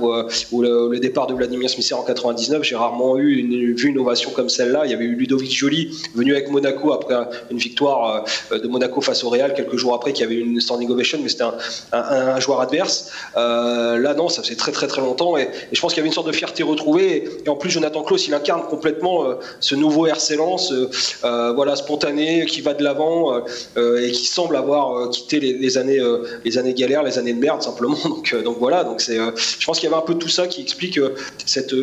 ou, 0.52 0.62
le, 0.62 1.00
départ 1.00 1.28
de 1.28 1.34
Vladimir 1.34 1.70
Smisser 1.70 1.94
en 1.94 2.04
99 2.04 2.64
j'ai 2.64 2.76
rarement 2.76 3.18
eu 3.18 3.36
une, 3.36 3.76
vu 3.76 3.90
une 3.90 4.00
ovation 4.00 4.32
comme 4.32 4.50
celle-là 4.50 4.84
il 4.86 4.92
y 4.92 4.94
avait 4.94 5.06
eu 5.06 5.16
Ludovic 5.16 5.52
Joly 5.56 5.92
venu 6.16 6.32
avec 6.32 6.50
Monaco 6.50 6.94
après 6.94 7.16
une 7.52 7.58
victoire 7.58 8.26
de 8.52 8.68
Monaco 8.68 9.02
face 9.02 9.24
au 9.24 9.30
Real 9.30 9.54
quelques 9.54 9.76
jours 9.76 9.94
après 9.94 10.14
qui 10.14 10.24
avait 10.24 10.36
eu 10.36 10.42
une 10.42 10.62
standing 10.62 10.90
ovation 10.90 11.20
mais 11.22 11.30
c'était 11.30 11.44
un, 11.92 12.40
joueur 12.40 12.62
adverse 12.62 13.12
là 13.36 14.14
non 14.16 14.30
ça 14.30 14.42
faisait 14.42 14.56
très 14.56 14.72
très 14.72 14.88
très 14.88 15.02
longtemps 15.02 15.38
et, 15.38 15.44
et 15.44 15.76
je 15.76 15.82
pense 15.82 15.94
qu'il 15.94 16.00
y 16.00 16.02
avait 16.02 16.10
une 16.10 16.14
sorte 16.14 16.28
de 16.28 16.34
fierté 16.34 16.64
retrouvée 16.64 17.25
et 17.46 17.50
en 17.50 17.56
plus, 17.56 17.70
Jonathan 17.70 18.04
Klaus, 18.04 18.28
il 18.28 18.34
incarne 18.34 18.64
complètement 18.64 19.26
euh, 19.26 19.36
ce 19.60 19.76
nouveau 19.76 20.08
RC 20.08 20.36
Lens, 20.36 20.72
euh, 20.72 20.90
euh, 21.24 21.54
voilà, 21.54 21.76
spontané, 21.76 22.46
qui 22.46 22.62
va 22.62 22.74
de 22.74 22.84
l'avant 22.84 23.42
et 23.78 24.12
qui 24.12 24.26
semble 24.26 24.56
avoir 24.56 25.10
quitté 25.10 25.40
les, 25.40 25.78
années, 25.78 26.02
les 26.44 26.58
années 26.58 26.74
galères, 26.74 27.04
les 27.04 27.18
années 27.18 27.34
de 27.34 27.40
merde, 27.40 27.62
simplement. 27.62 27.98
Donc, 28.06 28.36
donc 28.44 28.58
voilà, 28.60 28.84
donc 28.84 29.02
c'est, 29.02 29.18
je 29.18 29.66
pense 29.66 29.80
qu'il 29.80 29.90
y 29.90 29.92
avait 29.92 30.02
un 30.02 30.06
peu 30.06 30.16
tout 30.16 30.30
ça 30.30 30.48
qui 30.48 30.62
explique 30.62 31.00
cette, 31.46 31.74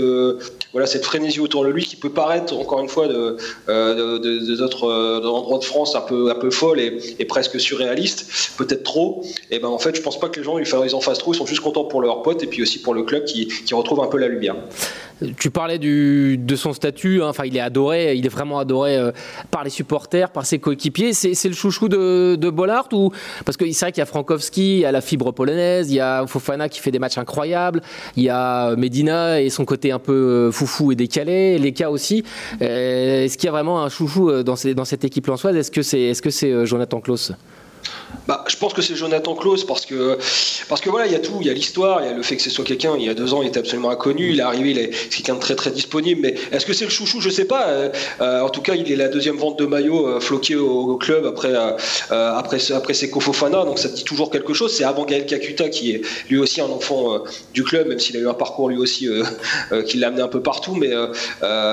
voilà, 0.72 0.86
cette 0.86 1.04
frénésie 1.04 1.40
autour 1.40 1.64
de 1.64 1.68
lui 1.68 1.84
qui 1.84 1.96
peut 1.96 2.10
paraître, 2.10 2.56
encore 2.56 2.80
une 2.80 2.88
fois, 2.88 3.06
de, 3.08 3.36
d'autres 4.56 4.88
endroits 5.24 5.58
de 5.58 5.64
France 5.64 5.94
un 5.94 6.00
peu, 6.00 6.30
un 6.30 6.34
peu 6.34 6.50
folle 6.50 6.80
et, 6.80 7.24
presque 7.24 7.60
surréaliste, 7.60 8.26
peut-être 8.58 8.82
trop. 8.82 9.22
Et 9.50 9.58
ben 9.58 9.68
en 9.68 9.78
fait, 9.78 9.96
je 9.96 10.02
pense 10.02 10.18
pas 10.18 10.28
que 10.28 10.40
les 10.40 10.44
gens 10.44 10.58
ils 10.58 10.94
en 10.94 11.00
fassent 11.00 11.18
trop, 11.18 11.32
ils 11.32 11.36
sont 11.36 11.46
juste 11.46 11.62
contents 11.62 11.84
pour 11.84 12.02
leurs 12.02 12.22
potes 12.22 12.42
et 12.42 12.46
puis 12.46 12.62
aussi 12.62 12.80
pour 12.80 12.94
le 12.94 13.02
club 13.02 13.24
qui, 13.24 13.48
qui 13.48 13.74
retrouve 13.74 14.00
un 14.00 14.08
peu 14.08 14.18
la 14.18 14.28
lumière. 14.28 14.56
Tu 15.38 15.50
parlais 15.50 15.78
de 15.78 16.56
son 16.56 16.72
statut, 16.72 17.22
hein. 17.22 17.28
enfin 17.28 17.44
il 17.44 17.56
est 17.56 17.60
adoré, 17.60 18.14
il 18.14 18.26
est 18.26 18.30
vraiment 18.30 18.58
adoré 18.58 18.96
euh, 18.96 19.12
par 19.50 19.64
les 19.64 19.70
supporters, 19.70 20.30
par 20.30 20.46
ses 20.46 20.58
coéquipiers. 20.58 21.12
C'est 21.12 21.48
le 21.48 21.54
chouchou 21.54 21.88
de, 21.88 22.50
Bollard 22.50 22.88
ou 22.92 23.10
parce 23.44 23.56
que 23.56 23.70
c'est 23.72 23.86
vrai 23.86 23.92
qu'il 23.92 24.00
y 24.00 24.02
a 24.02 24.06
Frankowski, 24.06 24.76
il 24.76 24.80
y 24.80 24.84
a 24.84 24.92
la 24.92 25.00
fibre 25.00 25.32
polonaise, 25.32 25.90
il 25.90 25.96
y 25.96 26.00
a 26.00 26.26
Fofana 26.26 26.68
qui 26.68 26.80
fait 26.80 26.90
des 26.90 26.98
matchs 26.98 27.18
incroyables, 27.18 27.80
il 28.16 28.24
y 28.24 28.28
a 28.28 28.76
Medina 28.76 29.40
et 29.40 29.48
son 29.48 29.64
côté 29.64 29.92
un 29.92 29.98
peu 29.98 30.12
euh, 30.12 30.52
foufou 30.52 30.92
et 30.92 30.96
décalé, 30.96 31.58
les 31.58 31.72
cas 31.72 31.90
aussi. 31.90 32.24
Euh, 32.60 33.24
est-ce 33.24 33.38
qu'il 33.38 33.46
y 33.46 33.48
a 33.48 33.52
vraiment 33.52 33.82
un 33.82 33.88
chouchou 33.88 34.42
dans, 34.42 34.56
cette 34.56 35.04
équipe 35.04 35.26
lançoise 35.26 35.56
Est-ce 35.56 35.70
que 35.70 35.82
c'est 35.82 36.00
est 36.00 36.24
-ce 36.24 36.30
c'est 36.30 36.66
Jonathan 36.66 37.00
Klaus? 37.00 37.32
Bah, 38.26 38.44
je 38.48 38.56
pense 38.56 38.72
que 38.72 38.82
c'est 38.82 38.94
Jonathan 38.94 39.34
Klaus 39.34 39.64
parce 39.64 39.84
que, 39.84 40.18
parce 40.68 40.80
que 40.80 40.90
voilà, 40.90 41.06
il 41.06 41.12
y 41.12 41.16
a 41.16 41.18
tout, 41.18 41.38
il 41.40 41.46
y 41.46 41.50
a 41.50 41.52
l'histoire, 41.52 42.02
il 42.02 42.06
y 42.06 42.10
a 42.10 42.12
le 42.12 42.22
fait 42.22 42.36
que 42.36 42.42
ce 42.42 42.50
soit 42.50 42.64
quelqu'un, 42.64 42.94
il 42.96 43.04
y 43.04 43.08
a 43.08 43.14
deux 43.14 43.34
ans, 43.34 43.42
il 43.42 43.48
était 43.48 43.58
absolument 43.58 43.90
inconnu, 43.90 44.30
il 44.30 44.38
est 44.38 44.42
arrivé, 44.42 44.70
il 44.70 44.78
est 44.78 44.90
quelqu'un 45.10 45.34
de 45.34 45.40
très 45.40 45.56
très 45.56 45.70
disponible, 45.70 46.20
mais 46.20 46.34
est-ce 46.52 46.64
que 46.64 46.72
c'est 46.72 46.84
le 46.84 46.90
chouchou? 46.90 47.20
Je 47.20 47.30
sais 47.30 47.46
pas. 47.46 47.68
Euh, 47.68 47.88
euh, 48.20 48.40
en 48.40 48.48
tout 48.48 48.62
cas, 48.62 48.74
il 48.74 48.90
est 48.90 48.96
la 48.96 49.08
deuxième 49.08 49.36
vente 49.36 49.58
de 49.58 49.66
maillot 49.66 50.06
euh, 50.08 50.56
au, 50.58 50.96
club 50.96 51.26
après, 51.26 51.52
après, 52.10 52.72
après 52.72 52.94
ses 52.94 53.08
Fofana, 53.08 53.64
donc 53.64 53.78
ça 53.78 53.88
dit 53.88 54.04
toujours 54.04 54.30
quelque 54.30 54.54
chose. 54.54 54.72
C'est 54.74 54.84
avant 54.84 55.04
Gaël 55.04 55.26
Kakuta 55.26 55.68
qui 55.68 55.92
est 55.92 56.02
lui 56.28 56.38
aussi 56.38 56.60
un 56.60 56.66
enfant 56.66 57.22
du 57.52 57.62
club, 57.62 57.88
même 57.88 57.98
s'il 57.98 58.16
a 58.16 58.20
eu 58.20 58.28
un 58.28 58.34
parcours 58.34 58.68
lui 58.68 58.78
aussi 58.78 59.08
qui 59.86 59.98
l'a 59.98 60.08
amené 60.08 60.22
un 60.22 60.28
peu 60.28 60.40
partout, 60.40 60.74
mais 60.74 60.90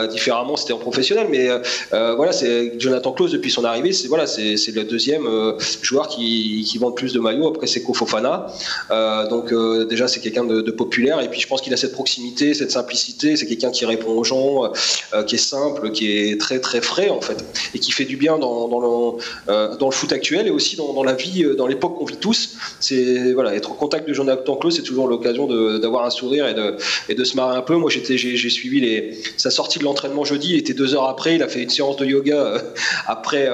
différemment, 0.10 0.58
c'était 0.58 0.73
en 0.73 0.78
professionnel. 0.78 1.28
Mais 1.30 1.47
voilà, 1.91 2.32
c'est 2.32 2.73
Jonathan 2.80 3.12
Klaus 3.13 3.32
depuis 3.32 3.52
son 3.52 3.63
arrivée, 3.63 3.93
c'est 3.93 4.08
voilà, 4.08 4.28
c'est 4.28 4.71
le 4.73 4.84
deuxième 4.84 5.28
joueur 5.82 6.08
qui 6.08 6.29
qui, 6.63 6.78
vendent 6.78 6.96
plus 6.96 7.13
de 7.13 7.20
maillots. 7.20 7.48
Après, 7.48 7.68
c'est 7.68 7.84
Kofofana. 7.84 8.48
Euh, 8.92 9.28
donc, 9.28 9.52
euh, 9.52 9.86
déjà, 9.86 10.08
c'est 10.08 10.20
quelqu'un 10.20 10.44
de, 10.44 10.72
populaire. 10.72 11.20
Et 11.22 11.30
puis, 11.30 11.42
je 11.42 11.48
pense 11.48 11.62
qu'il 11.62 11.74
a 11.74 11.78
cette 11.78 11.94
proximité, 11.94 12.54
cette 12.54 12.72
simplicité. 12.72 13.36
C'est 13.36 13.48
quelqu'un 13.48 13.72
qui 13.72 13.86
répond 13.86 14.12
aux 14.12 14.24
gens, 14.24 14.72
euh, 15.13 15.24
qui 15.24 15.36
est 15.36 15.39
simple, 15.39 15.92
qui 15.92 16.12
est 16.12 16.39
très, 16.39 16.60
très 16.60 16.82
frais, 16.82 17.10
en 17.10 17.22
fait. 17.22 17.44
Et 17.74 17.80
qui 17.80 17.92
fait 17.92 18.06
du 18.06 18.18
bien 18.18 18.38
dans, 18.38 18.68
le, 18.68 19.78
dans 19.78 19.88
le 19.88 19.92
foot 19.92 20.13
actuel 20.13 20.48
et 20.48 20.52
aussi 20.52 20.76
dans, 20.76 21.04
la 21.04 21.13
vie, 21.13 21.46
dans 21.58 21.68
l'époque 21.68 21.98
qu'on 21.98 22.06
vit 22.06 22.18
tous. 22.18 22.56
C'est, 22.80 23.34
voilà, 23.34 23.56
être 23.56 23.72
en 23.72 23.76
contact 23.76 24.08
de 24.08 24.13
Jonathan 24.13 24.56
Klaus, 24.56 24.76
c'est 24.76 24.84
toujours 24.84 25.08
l'occasion 25.08 25.48
d'avoir 25.80 26.06
un 26.06 26.10
sourire 26.10 26.48
et 26.48 26.54
de, 26.54 26.78
et 27.10 27.15
de 27.15 27.24
se 27.24 27.36
marrer 27.36 27.58
un 27.58 27.62
peu. 27.62 27.76
Moi, 27.76 27.89
j'étais, 27.89 28.18
j'ai, 28.18 28.50
suivi 28.50 28.80
les, 28.80 29.22
sa 29.38 29.50
sortie 29.50 29.80
de 29.80 29.84
l'entraînement 29.84 30.24
jeudi. 30.24 30.54
Il 30.54 30.58
était 30.58 30.74
deux 30.74 30.96
heures 30.96 31.10
après. 31.10 31.36
Il 31.36 31.44
a 31.44 31.48
fait 31.48 31.63
une 31.63 31.70
séance 31.70 31.98
de 31.98 32.06
yoga 32.06 32.54
après, 33.08 33.48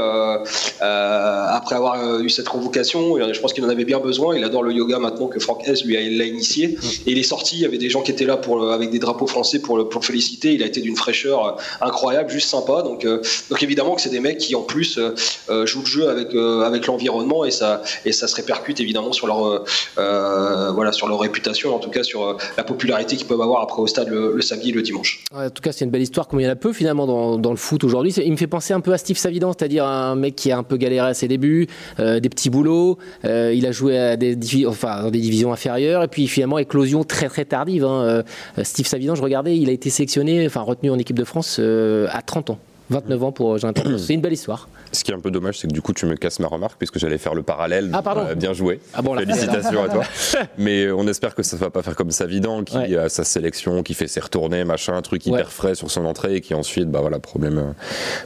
après 0.82 1.76
avoir 1.76 2.20
eu 2.20 2.30
cette 2.30 2.50
convocation 2.50 2.65
je 2.74 3.40
pense 3.40 3.54
qu'il 3.54 3.64
en 3.66 3.70
avait 3.70 3.86
bien 3.86 4.00
besoin. 4.00 4.36
Il 4.36 4.44
adore 4.44 4.64
le 4.64 4.74
yoga 4.74 5.00
maintenant 5.00 5.28
que 5.28 5.40
Franck 5.40 5.68
S 5.68 5.84
lui 5.84 5.96
l'a 6.18 6.26
initié. 6.26 6.78
Et 7.06 7.12
il 7.12 7.18
est 7.18 7.24
sorti. 7.24 7.58
Il 7.58 7.62
y 7.62 7.66
avait 7.66 7.78
des 7.78 7.90
gens 7.90 8.02
qui 8.02 8.12
étaient 8.12 8.26
là 8.26 8.38
pour, 8.38 8.72
avec 8.72 8.90
des 8.90 9.00
drapeaux 9.00 9.28
français 9.28 9.60
pour 9.60 9.78
le, 9.78 9.86
pour 9.86 10.06
féliciter. 10.06 10.54
Il 10.54 10.64
a 10.64 10.66
été 10.66 10.82
d'une 10.82 10.96
fraîcheur 10.96 11.46
euh, 11.46 11.52
incroyable, 11.82 12.30
juste 12.30 12.50
sympa. 12.50 12.82
Donc, 12.82 13.06
euh, 13.06 13.22
donc 13.50 13.64
évidemment 13.64 13.96
que 13.96 14.02
c'est 14.02 14.10
des 14.10 14.20
mecs 14.20 14.38
qui 14.38 14.56
en 14.56 14.62
plus 14.62 14.98
euh, 14.98 15.66
jouent 15.66 15.82
le 15.82 15.86
jeu 15.86 16.10
avec, 16.10 16.34
avec 16.36 16.88
l'environnement 16.88 17.46
et 17.46 17.52
ça, 17.52 17.82
et 18.06 18.12
ça 18.12 18.28
se 18.28 18.36
répercute 18.36 18.80
évidemment 18.80 19.12
sur 19.12 19.28
leur, 19.28 19.66
voilà, 19.96 20.92
sur 20.92 21.08
leur 21.08 21.20
réputation, 21.20 21.76
en 21.76 21.80
tout 21.80 21.90
cas 21.90 22.04
sur 22.04 22.38
la 22.58 22.64
popularité 22.64 23.16
qu'ils 23.16 23.28
peuvent 23.28 23.42
avoir 23.42 23.62
après 23.62 23.82
au 23.82 23.88
stade 23.88 24.10
le, 24.10 24.42
samedi 24.42 24.70
et 24.70 24.74
le 24.74 24.82
dimanche. 24.82 25.24
en 25.34 25.50
tout 25.50 25.62
cas, 25.62 25.72
c'est 25.72 25.86
une 25.86 25.92
belle 25.92 26.02
histoire, 26.02 26.28
comme 26.28 26.40
il 26.40 26.44
y 26.44 26.48
en 26.48 26.52
a 26.52 26.56
peu 26.56 26.74
finalement 26.74 27.08
dans, 27.08 27.38
dans 27.38 27.52
le 27.52 27.58
foot 27.58 27.84
aujourd'hui. 27.84 28.12
Il 28.14 28.32
me 28.32 28.38
fait 28.38 28.48
penser 28.48 28.74
un 28.74 28.82
peu 28.82 28.94
à 28.94 28.98
Steve 28.98 29.18
Savidan, 29.18 29.54
c'est-à-dire 29.58 29.86
un 29.86 30.16
mec 30.16 30.36
qui 30.36 30.52
a 30.52 30.58
un 30.58 30.64
peu 30.64 30.78
galéré 30.78 31.08
à 31.08 31.14
ses 31.14 31.28
débuts, 31.28 31.68
des 31.98 32.30
petits 32.30 32.50
boulots 32.56 32.98
euh, 33.26 33.54
il 33.54 33.66
a 33.66 33.72
joué 33.72 33.98
à 33.98 34.18
des, 34.18 34.36
dans 34.36 35.12
des 35.12 35.20
divisions 35.20 35.52
inférieures. 35.52 36.04
Et 36.04 36.08
puis 36.08 36.28
finalement, 36.28 36.58
éclosion 36.58 37.04
très 37.04 37.28
très 37.28 37.46
tardive. 37.46 37.86
Hein. 37.86 38.24
Euh, 38.58 38.64
Steve 38.64 38.88
Savidan, 38.88 39.16
je 39.16 39.22
regardais, 39.22 39.58
il 39.58 39.70
a 39.70 39.74
été 39.74 39.90
sélectionné, 39.90 40.46
enfin 40.46 40.62
retenu 40.62 40.90
en 40.90 40.98
équipe 40.98 41.18
de 41.18 41.26
France 41.26 41.58
euh, 41.60 42.08
à 42.12 42.22
30 42.22 42.52
ans. 42.52 42.60
29 42.90 43.24
ans 43.24 43.32
pour 43.32 43.58
Jonathan 43.58 43.82
Klaus. 43.82 44.04
C'est 44.06 44.14
une 44.14 44.22
belle 44.22 44.34
histoire. 44.34 44.70
Ce 44.92 45.04
qui 45.04 45.12
est 45.12 45.14
un 45.16 45.20
peu 45.20 45.32
dommage, 45.32 45.58
c'est 45.60 45.68
que 45.68 45.74
du 45.74 45.82
coup, 45.82 45.92
tu 45.94 46.06
me 46.06 46.16
casses 46.16 46.40
ma 46.40 46.48
remarque 46.48 46.78
puisque 46.78 47.00
j'allais 47.00 47.18
faire 47.18 47.34
le 47.34 47.42
parallèle. 47.44 47.90
Ah, 47.94 48.02
pardon. 48.02 48.22
Euh, 48.28 48.36
bien 48.36 48.54
joué. 48.54 48.80
Ah 48.94 49.02
bon, 49.02 49.18
Félicitations 49.18 49.84
à 49.84 49.90
toi. 49.90 50.04
Mais 50.58 50.86
euh, 50.86 50.96
on 50.96 51.08
espère 51.08 51.36
que 51.36 51.44
ça 51.44 51.58
ne 51.58 51.62
va 51.62 51.70
pas 51.70 51.82
faire 51.82 51.96
comme 51.96 52.12
Savidan 52.12 52.64
qui 52.64 52.78
Ouais. 52.78 52.96
a 52.96 53.10
sa 53.10 53.24
sélection, 53.24 53.84
qui 53.84 53.94
fait 53.94 54.08
ses 54.08 54.20
retournées, 54.20 54.64
machin, 54.64 54.94
un 54.96 55.02
truc 55.02 55.24
Ouais. 55.26 55.32
hyper 55.34 55.52
frais 55.52 55.76
sur 55.76 55.90
son 55.92 56.06
entrée 56.06 56.36
et 56.36 56.42
qui 56.42 56.54
ensuite, 56.54 56.90
bah 56.90 57.02
voilà, 57.02 57.20
problème, 57.20 57.58
euh, 57.58 57.72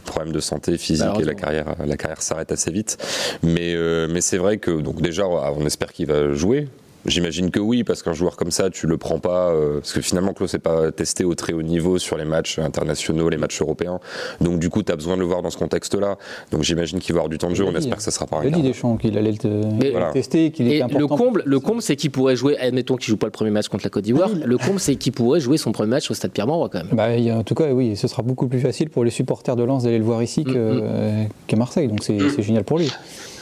problème 0.06 0.34
de 0.34 0.40
santé 0.40 0.78
physique 0.78 1.08
et 1.20 1.24
la 1.24 1.34
carrière, 1.36 1.76
la 1.86 1.98
carrière 1.98 2.22
s'arrête 2.22 2.52
assez 2.52 2.72
vite. 2.72 2.98
Mais, 3.44 3.74
euh, 3.76 4.08
mais 4.12 4.22
c'est 4.22 4.38
vrai 4.38 4.58
que 4.58 4.72
donc 4.72 5.02
déjà, 5.02 5.28
on 5.28 5.66
espère 5.66 5.92
qu'il 5.94 6.08
va 6.08 6.34
jouer. 6.34 6.68
J'imagine 7.06 7.50
que 7.50 7.60
oui, 7.60 7.84
parce 7.84 8.04
qu'un 8.04 8.14
joueur 8.14 8.36
comme 8.36 8.52
ça, 8.52 8.70
tu 8.70 8.86
le 8.86 8.98
prends 8.98 9.20
pas, 9.20 9.50
euh, 9.52 9.80
parce 9.80 9.94
que 9.94 10.02
finalement, 10.02 10.34
Klaus 10.34 10.54
n'est 10.54 10.60
pas 10.60 10.92
testé 10.92 11.24
au 11.24 11.34
très 11.34 11.54
haut 11.54 11.62
niveau 11.62 11.98
sur 11.98 12.18
les 12.18 12.26
matchs 12.26 12.60
internationaux, 12.60 13.30
les 13.30 13.38
matchs 13.38 13.62
européens. 13.62 14.00
Donc, 14.42 14.60
du 14.60 14.70
coup, 14.70 14.84
tu 14.84 14.92
as 14.92 14.96
besoin 14.96 15.16
de 15.16 15.22
le 15.22 15.26
voir 15.26 15.42
dans 15.42 15.50
ce 15.50 15.58
contexte-là. 15.58 16.18
Donc, 16.52 16.64
j'imagine 16.64 17.00
qu'il 17.00 17.14
va 17.16 17.20
avoir 17.20 17.30
du 17.30 17.38
temps 17.38 17.50
de 17.50 17.56
jeu. 17.56 17.64
On 17.66 17.74
espère 17.76 17.98
que 17.98 18.04
ça 18.04 18.12
sera 18.12 18.26
Il 18.26 18.34
a 18.36 18.38
pareil. 18.38 18.52
dit 18.52 18.62
Deschamps 18.62 18.98
qu'il 18.98 19.18
allait 19.18 19.32
le, 19.32 19.38
te- 19.38 19.48
il 19.48 19.92
voilà. 19.92 19.98
allait 19.98 20.06
le 20.08 20.12
tester, 20.14 20.52
qu'il 20.52 20.68
était 20.68 20.78
Et 20.78 20.82
important. 20.82 21.00
le 21.00 21.08
comble, 21.08 21.44
le 21.46 21.60
comble, 21.60 21.82
c'est 21.82 21.96
qu'il 21.96 22.12
pourrait 22.12 22.36
jouer. 22.36 22.58
Admettons 22.58 22.98
qu'il 22.98 23.10
joue 23.10 23.18
pas 23.18 23.28
le 23.28 23.32
premier 23.32 23.52
match 23.52 23.70
contre 23.70 23.84
la 23.86 23.90
Côte 23.90 24.04
d'Ivoire. 24.04 24.30
Le 24.44 24.58
comble, 24.58 24.80
c'est 24.80 24.96
qu'il 24.96 25.14
pourrait 25.14 25.40
jouer 25.40 25.58
son 25.58 25.72
premier 25.72 25.90
match 25.92 26.12
au 26.12 26.14
Stade 26.14 26.32
Pierre-Mauroy 26.32 26.70
quand 26.70 26.84
même. 26.84 26.90
Bah, 26.92 27.08
en 27.38 27.44
tout 27.44 27.56
cas, 27.56 27.72
oui, 27.72 27.96
ce 27.96 28.08
sera 28.10 28.24
beaucoup 28.24 28.48
plus 28.48 28.60
facile 28.60 28.90
pour 28.90 29.04
les 29.06 29.12
supporters 29.12 29.56
de 29.56 29.64
Lens 29.64 29.84
d'aller 29.84 29.98
le 30.00 30.04
voir 30.04 30.22
ici 30.22 30.44
Mm, 30.46 30.54
euh, 30.56 31.24
qu'à 31.48 31.56
Marseille. 31.56 31.88
Donc 31.88 32.04
c'est 32.04 32.18
c'est 32.36 32.42
génial 32.44 32.64
pour 32.64 32.78
lui. 32.80 32.92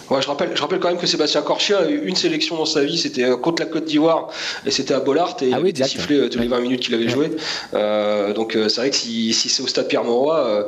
Ouais, 0.10 0.22
je 0.22 0.28
rappelle, 0.28 0.52
je 0.56 0.62
rappelle 0.62 0.80
quand 0.80 0.88
même 0.88 0.98
que 0.98 1.06
Sébastien 1.08 1.42
Corchia 1.42 1.80
a 1.80 1.86
eu 1.90 2.06
une 2.08 2.16
sélection 2.16 2.56
dans 2.56 2.66
sa 2.66 2.84
vie, 2.84 2.98
c'était 2.98 3.26
euh, 3.26 3.36
contre 3.36 3.62
la 3.62 3.68
Côte 3.70 3.86
d'Ivoire 3.86 4.30
et 4.66 4.72
c'était 4.72 4.94
à 4.94 5.02
Bollard 5.02 5.36
et 5.42 5.48
il 5.48 5.54
Ah 5.54 5.58
avait 5.58 5.64
oui, 5.66 5.70
exact. 5.72 5.88
sifflé 5.90 6.16
euh, 6.18 6.30
tous 6.30 6.40
les 6.40 6.48
20 6.48 6.60
minutes 6.62 6.80
qu'il 6.82 6.96
avait 6.96 7.10
joué. 7.10 7.32
Euh, 7.74 8.34
donc 8.34 8.56
euh, 8.56 8.70
c'est 8.70 8.82
vrai 8.82 8.90
que 8.90 8.96
si, 8.96 9.34
si 9.34 9.50
c'est 9.50 9.62
au 9.64 9.68
stade 9.68 9.88
Pierre-Mauroy, 9.90 10.38
euh, 10.38 10.64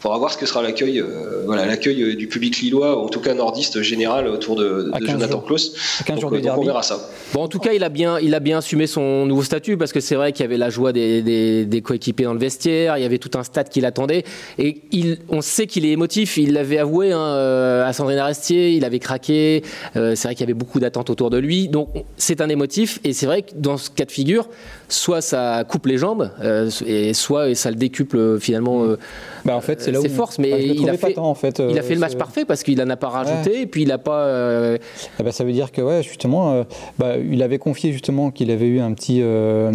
faudra 0.00 0.18
voir 0.18 0.32
ce 0.32 0.38
que 0.38 0.46
sera 0.46 0.62
l'accueil, 0.62 0.98
euh, 1.00 1.42
voilà, 1.44 1.66
l'accueil 1.66 2.02
euh, 2.02 2.16
du 2.16 2.26
public 2.26 2.58
lillois, 2.60 2.98
ou 2.98 3.04
en 3.04 3.08
tout 3.08 3.20
cas 3.20 3.34
nordiste 3.34 3.82
général 3.82 4.26
autour 4.28 4.56
de, 4.56 4.90
À 4.92 4.98
de 4.98 5.04
15 5.04 5.12
Jonathan 5.14 5.32
jours. 5.32 5.44
Klaus. 5.44 5.72
À 6.00 6.04
15 6.04 6.14
Donc, 6.16 6.20
jours 6.22 6.32
euh, 6.38 6.40
donc 6.40 6.58
on 6.58 6.64
verra 6.64 6.82
ça. 6.82 6.98
Bon, 7.34 7.42
en 7.42 7.48
tout 7.48 7.58
cas, 7.58 7.72
il 7.72 7.84
a 7.84 7.88
bien, 7.90 8.18
il 8.18 8.34
a 8.34 8.40
bien 8.40 8.58
assumé 8.58 8.86
son 8.86 9.26
nouveau 9.26 9.42
statut 9.42 9.76
parce 9.76 9.92
que 9.92 10.00
c'est 10.00 10.14
vrai 10.14 10.32
qu'il 10.32 10.42
y 10.42 10.46
avait 10.48 10.56
la 10.56 10.70
joie 10.70 10.92
des, 10.92 11.22
des- 11.22 11.64
des 11.66 11.80
coéquipiers 11.82 12.24
dans 12.24 12.32
le 12.32 12.38
vestiaire, 12.40 12.96
il 12.96 13.02
y 13.02 13.06
avait 13.06 13.18
tout 13.18 13.30
un 13.38 13.42
stade 13.44 13.68
qui 13.68 13.80
l'attendait 13.80 14.24
et 14.58 14.80
il, 14.90 15.18
on 15.28 15.42
sait 15.42 15.66
qu'il 15.66 15.84
est 15.84 15.90
émotif. 15.90 16.36
Il 16.38 16.54
l'avait 16.54 16.78
avoué 16.78 17.12
hein, 17.12 17.82
à 17.86 17.92
Sandrine 17.92 18.18
Arestier, 18.18 18.70
il 18.72 18.84
avait 18.84 18.98
craqué. 18.98 19.62
Euh, 19.96 20.14
c'est 20.16 20.28
vrai 20.28 20.34
qu'il 20.34 20.42
y 20.42 20.48
avait 20.48 20.54
beaucoup 20.54 20.80
d'attentes 20.80 21.10
autour 21.10 21.28
de 21.30 21.36
lui, 21.38 21.68
donc 21.68 21.88
c'est 22.16 22.40
un 22.40 22.48
émotif 22.48 23.00
et 23.04 23.12
c'est 23.12 23.26
vrai 23.26 23.42
que 23.42 23.50
dans 23.54 23.76
ce 23.76 23.90
cas 23.90 24.04
de 24.06 24.10
figure, 24.12 24.48
soit 24.88 25.20
ça 25.20 25.64
coupe 25.68 25.86
les 25.86 25.98
jambes 25.98 26.30
euh, 26.42 26.70
et 26.86 27.12
soit 27.14 27.54
ça 27.54 27.70
le 27.70 27.76
décuple 27.76 28.38
finalement. 28.40 28.84
euh, 28.84 28.96
Bah, 29.44 29.54
en 29.56 29.60
fait, 29.60 29.89
c'est 29.90 29.94
là 29.94 30.00
où 30.00 30.02
ses 30.02 30.08
forces, 30.08 30.38
mais 30.38 30.50
bah, 30.50 30.58
il 30.58 30.88
a 30.88 30.96
fait, 30.96 31.12
tant, 31.14 31.24
en 31.26 31.34
fait, 31.34 31.58
il 31.58 31.76
a 31.78 31.80
euh, 31.80 31.82
fait 31.82 31.94
le 31.94 32.00
match 32.00 32.14
parfait 32.16 32.44
parce 32.44 32.62
qu'il 32.62 32.80
en 32.82 32.88
a 32.90 32.96
pas 32.96 33.08
rajouté 33.08 33.62
et 33.62 33.66
puis 33.66 33.82
il 33.82 33.92
a 33.92 33.98
pas. 33.98 34.24
euh, 34.26 34.78
Eh 35.18 35.22
ben, 35.22 35.32
ça 35.32 35.44
veut 35.44 35.52
dire 35.52 35.72
que 35.72 35.82
ouais, 35.82 36.02
justement, 36.02 36.52
euh, 36.52 36.64
bah, 36.98 37.16
il 37.18 37.42
avait 37.42 37.58
confié 37.58 37.92
justement 37.92 38.30
qu'il 38.30 38.50
avait 38.50 38.66
eu 38.66 38.80
un 38.80 38.92
petit 38.92 39.20
euh, 39.22 39.70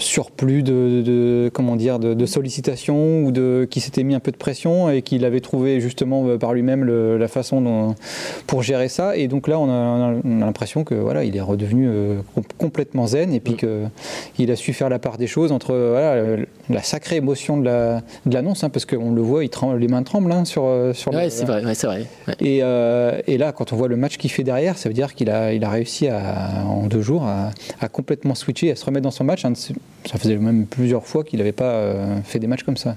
surplus 0.00 0.62
de, 0.62 1.02
de- 1.04 1.50
comment 1.52 1.76
dire 1.76 1.98
de, 1.98 2.14
de 2.14 2.26
sollicitations 2.26 3.22
ou 3.24 3.30
de 3.32 3.66
qui 3.70 3.80
s'était 3.80 4.02
mis 4.02 4.14
un 4.14 4.20
peu 4.20 4.32
de 4.32 4.36
pression 4.36 4.90
et 4.90 5.02
qu'il 5.02 5.24
avait 5.24 5.40
trouvé 5.40 5.80
justement 5.80 6.26
euh, 6.26 6.38
par 6.38 6.52
lui-même 6.54 6.84
la 6.84 7.28
façon 7.28 7.60
dont- 7.60 7.94
pour 8.46 8.62
gérer 8.62 8.88
ça. 8.88 9.16
Et 9.16 9.28
donc 9.28 9.46
là, 9.46 9.58
on 9.60 9.68
a, 9.68 9.72
on 9.72 10.02
a- 10.16 10.20
on 10.24 10.42
a 10.42 10.46
l'impression 10.46 10.84
que 10.84 10.94
voilà, 10.94 11.24
il 11.24 11.36
est 11.36 11.40
redevenu 11.40 11.86
euh, 11.88 12.20
com- 12.34 12.44
complètement 12.58 13.06
zen 13.06 13.32
et 13.32 13.40
puis 13.40 13.54
que 13.56 13.84
il 14.38 14.50
a 14.50 14.56
su 14.56 14.72
faire 14.72 14.88
la 14.88 14.98
part 14.98 15.18
des 15.18 15.26
choses 15.26 15.52
entre 15.52 15.74
voilà, 15.74 16.36
la 16.68 16.82
sacrée 16.82 17.16
émotion 17.16 17.56
de 17.58 17.64
la 17.66 18.02
de 18.26 18.34
l'annonce, 18.34 18.64
hein, 18.64 18.70
parce 18.70 18.86
qu'on 18.86 19.12
le 19.12 19.22
voit, 19.22 19.44
il 19.44 19.50
tremble, 19.50 19.78
les 19.78 19.88
mains 19.88 20.02
tremblent 20.02 20.32
hein, 20.32 20.44
sur 20.44 20.64
euh, 20.64 20.92
sur 20.94 21.12
Ouais, 21.12 21.28
c'est 21.30 21.44
vrai, 21.44 21.64
ouais, 21.64 21.74
c'est 21.74 21.86
vrai. 21.86 22.06
ouais. 22.26 22.34
et, 22.40 22.60
euh, 22.62 23.20
et 23.26 23.36
là, 23.38 23.52
quand 23.52 23.72
on 23.72 23.76
voit 23.76 23.88
le 23.88 23.96
match 23.96 24.16
qu'il 24.16 24.30
fait 24.30 24.44
derrière, 24.44 24.78
ça 24.78 24.88
veut 24.88 24.94
dire 24.94 25.14
qu'il 25.14 25.28
a, 25.30 25.52
il 25.52 25.62
a 25.64 25.68
réussi 25.70 26.08
à, 26.08 26.64
en 26.66 26.86
deux 26.86 27.02
jours 27.02 27.24
à, 27.24 27.50
à 27.80 27.88
complètement 27.88 28.34
switcher, 28.34 28.70
à 28.70 28.76
se 28.76 28.84
remettre 28.84 29.04
dans 29.04 29.10
son 29.10 29.24
match. 29.24 29.42
Ses- 29.54 29.74
Ça 30.06 30.18
faisait 30.18 30.36
même 30.36 30.66
plusieurs 30.66 31.06
fois 31.06 31.24
qu'il 31.24 31.38
n'avait 31.38 31.52
pas 31.52 31.72
euh, 31.72 32.22
fait 32.22 32.38
des 32.38 32.46
matchs 32.46 32.64
comme 32.64 32.76
ça. 32.76 32.94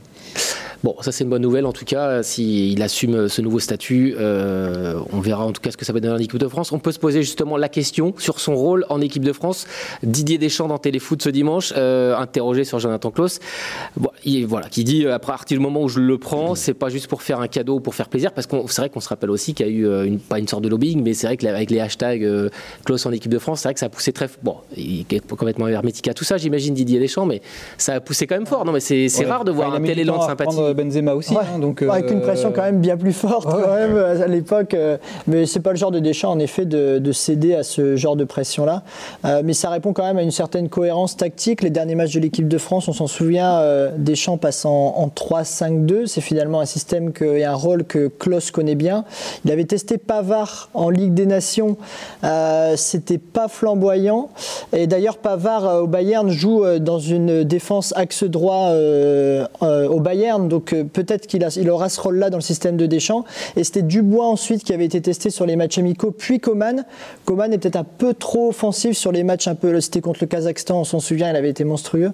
Bon, 0.83 0.95
ça 0.99 1.13
c'est 1.13 1.23
une 1.23 1.29
bonne 1.29 1.41
nouvelle 1.41 1.65
en 1.65 1.71
tout 1.71 1.85
cas. 1.85 2.23
S'il 2.23 2.81
assume 2.81 3.29
ce 3.29 3.41
nouveau 3.41 3.59
statut, 3.59 4.15
euh, 4.19 4.99
on 5.13 5.21
verra 5.21 5.45
en 5.45 5.53
tout 5.53 5.61
cas 5.61 5.71
ce 5.71 5.77
que 5.77 5.85
ça 5.85 5.93
va 5.93 6.01
donner 6.01 6.13
en 6.15 6.17
équipe 6.17 6.37
de 6.37 6.47
France. 6.49 6.73
On 6.73 6.79
peut 6.79 6.91
se 6.91 6.99
poser 6.99 7.21
justement 7.21 7.55
la 7.55 7.69
question 7.69 8.13
sur 8.17 8.39
son 8.41 8.53
rôle 8.55 8.85
en 8.89 8.99
équipe 8.99 9.23
de 9.23 9.31
France. 9.31 9.65
Didier 10.03 10.37
Deschamps 10.37 10.67
dans 10.67 10.77
Téléfoot 10.77 11.21
ce 11.21 11.29
dimanche, 11.29 11.73
euh, 11.77 12.17
interrogé 12.17 12.65
sur 12.65 12.79
Jonathan 12.79 13.11
Klaus, 13.11 13.39
Bon, 13.95 14.09
il- 14.25 14.45
voilà, 14.45 14.67
qui 14.67 14.83
dit 14.83 15.05
euh, 15.05 15.13
après 15.13 15.31
à 15.31 15.37
partir 15.37 15.57
du 15.57 15.63
moment 15.63 15.81
où 15.83 15.87
je 15.87 15.99
le 16.01 16.17
prends, 16.17 16.53
c'est 16.53 16.73
pas 16.73 16.89
juste 16.89 17.07
pour 17.07 17.21
faire 17.21 17.39
un 17.39 17.47
cadeau 17.47 17.75
ou 17.75 17.79
pour 17.79 17.95
faire 17.95 18.09
plaisir, 18.09 18.33
parce 18.33 18.45
qu'on 18.45 18.67
c'est 18.67 18.81
vrai 18.81 18.89
qu'on 18.89 18.99
se 18.99 19.07
rappelle 19.09 19.31
aussi 19.31 19.53
qu'il 19.53 19.65
y 19.65 19.69
a 19.69 19.71
eu 19.71 19.87
euh, 19.87 20.03
une, 20.05 20.19
pas 20.19 20.37
une 20.39 20.47
sorte 20.49 20.63
de 20.63 20.69
lobbying, 20.69 21.01
mais 21.01 21.13
c'est 21.13 21.27
vrai 21.27 21.37
qu'avec 21.37 21.71
les 21.71 21.79
hashtags 21.79 22.23
euh, 22.25 22.49
Klaus 22.83 23.05
en 23.05 23.11
équipe 23.13 23.31
de 23.31 23.39
France, 23.39 23.61
c'est 23.61 23.69
vrai 23.69 23.73
que 23.73 23.79
ça 23.79 23.85
a 23.85 23.89
poussé 23.89 24.11
très 24.11 24.27
bon. 24.43 24.57
Il 24.75 25.05
est 25.09 25.25
complètement 25.27 25.67
hermétique 25.69 26.07
à 26.09 26.13
tout 26.13 26.23
ça, 26.25 26.37
j'imagine 26.37 26.73
Didier 26.73 26.99
Deschamps, 26.99 27.25
mais 27.25 27.41
ça 27.77 27.93
a 27.95 27.99
poussé 28.01 28.27
quand 28.27 28.35
même 28.35 28.45
fort. 28.47 28.65
Non, 28.65 28.73
mais 28.73 28.81
c'est 28.81 29.07
Ouais. 29.17 29.25
rare 29.25 29.45
de 29.45 29.51
voir 29.51 29.73
un 29.73 29.81
tel 29.81 29.97
élan 29.99 30.17
de 30.17 30.23
sympathie. 30.23 30.57
Benzema 30.73 31.13
aussi. 31.13 31.33
Ouais. 31.33 31.41
hein, 31.55 31.59
donc, 31.59 31.81
avec 31.81 32.09
une 32.11 32.19
euh, 32.19 32.21
pression 32.21 32.51
quand 32.53 32.61
même 32.63 32.79
bien 32.79 32.97
plus 32.97 33.13
forte 33.13 33.45
ouais. 33.45 33.61
quand 33.63 33.75
même 33.75 33.95
euh, 33.95 34.23
à 34.23 34.27
l'époque. 34.27 34.73
euh, 34.73 34.97
Mais 35.27 35.45
c'est 35.45 35.59
pas 35.59 35.71
le 35.71 35.77
genre 35.77 35.91
de 35.91 35.99
Deschamps 35.99 36.31
en 36.31 36.39
effet 36.39 36.65
de, 36.65 36.99
de 36.99 37.11
céder 37.11 37.55
à 37.55 37.63
ce 37.63 37.95
genre 37.95 38.15
de 38.15 38.23
pression-là. 38.23 38.83
Mais 39.43 39.53
ça 39.53 39.69
répond 39.69 39.93
quand 39.93 40.03
même 40.03 40.17
à 40.17 40.21
une 40.23 40.31
certaine 40.31 40.69
cohérence 40.69 41.17
tactique. 41.17 41.61
Les 41.61 41.69
derniers 41.69 41.95
matchs 41.95 42.13
de 42.13 42.19
l'équipe 42.19 42.47
de 42.47 42.57
France, 42.57 42.87
on 42.87 42.93
s'en 42.93 43.07
souvient, 43.07 43.61
Deschamps 43.97 44.37
passe 44.37 44.65
en, 44.65 44.71
en 44.71 45.07
3-5-2. 45.07 46.05
C'est 46.07 46.21
finalement 46.21 46.59
un 46.59 46.65
système 46.65 47.11
que, 47.11 47.25
et 47.25 47.45
un 47.45 47.53
rôle 47.55 47.83
que 47.83 48.07
Klaus 48.07 48.51
connaît 48.51 48.75
bien. 48.75 49.05
Il 49.45 49.51
avait 49.51 49.65
testé 49.65 49.97
Pavard 49.97 50.69
en 50.73 50.89
Ligue 50.89 51.13
des 51.13 51.25
Nations. 51.25 51.77
Euh, 52.23 52.73
C'était 52.77 53.17
pas 53.17 53.47
flamboyant. 53.47 54.29
Et 54.73 54.87
d'ailleurs, 54.87 55.17
Pavard 55.17 55.67
euh, 55.67 55.81
au 55.81 55.87
Bayern 55.87 56.29
joue 56.29 56.63
euh, 56.63 56.79
dans 56.79 56.99
une 56.99 57.43
défense 57.43 57.93
axe 57.95 58.23
droit 58.23 58.71
au 59.61 59.99
Bayern. 59.99 60.47
Donc 60.47 60.62
euh, 60.71 60.83
peut-être 60.85 61.27
qu'il 61.27 61.69
aura 61.69 61.89
ce 61.89 61.99
rôle-là 61.99 62.29
dans 62.29 62.37
le 62.37 62.43
système 62.43 62.77
de 62.77 62.85
Deschamps. 62.85 63.25
Et 63.55 63.63
c'était 63.63 63.81
Dubois 63.81 64.27
ensuite 64.27 64.63
qui 64.63 64.73
avait 64.73 64.85
été 64.85 65.01
testé 65.01 65.29
sur 65.29 65.45
les 65.45 65.55
matchs 65.55 65.77
amicaux, 65.77 66.11
puis 66.11 66.39
Coman. 66.39 66.85
Coman 67.25 67.51
est 67.51 67.57
peut-être 67.57 67.75
un 67.75 67.83
peu 67.83 68.13
trop 68.13 68.49
offensif 68.49 68.97
sur 68.97 69.11
les 69.11 69.23
matchs 69.23 69.47
un 69.47 69.55
peu. 69.55 69.79
C'était 69.81 70.01
contre 70.01 70.19
le 70.21 70.27
Kazakhstan, 70.27 70.79
on 70.79 70.83
s'en 70.83 70.99
souvient, 70.99 71.29
il 71.29 71.35
avait 71.35 71.49
été 71.49 71.63
monstrueux. 71.63 72.11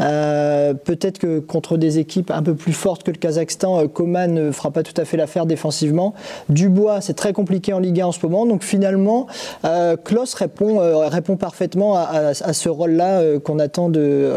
Euh, 0.00 0.74
peut-être 0.74 1.18
que 1.18 1.38
contre 1.38 1.76
des 1.76 1.98
équipes 1.98 2.30
un 2.30 2.42
peu 2.42 2.54
plus 2.54 2.72
fortes 2.72 3.02
que 3.02 3.10
le 3.10 3.18
Kazakhstan, 3.18 3.80
euh, 3.80 3.88
Coman 3.88 4.32
ne 4.32 4.50
fera 4.50 4.70
pas 4.70 4.82
tout 4.82 4.98
à 5.00 5.04
fait 5.04 5.16
l'affaire 5.16 5.46
défensivement. 5.46 6.14
Dubois, 6.48 7.00
c'est 7.00 7.14
très 7.14 7.32
compliqué 7.32 7.72
en 7.72 7.78
Ligue 7.78 8.00
1 8.00 8.06
en 8.06 8.12
ce 8.12 8.24
moment. 8.24 8.46
Donc 8.46 8.62
finalement, 8.62 9.26
euh, 9.64 9.96
Klaus 9.96 10.34
répond, 10.34 11.36
parfaitement 11.38 11.96
à, 11.96 12.34
ce 12.34 12.68
rôle-là 12.68 13.38
qu'on 13.40 13.58
attend 13.58 13.88
de, 13.88 14.32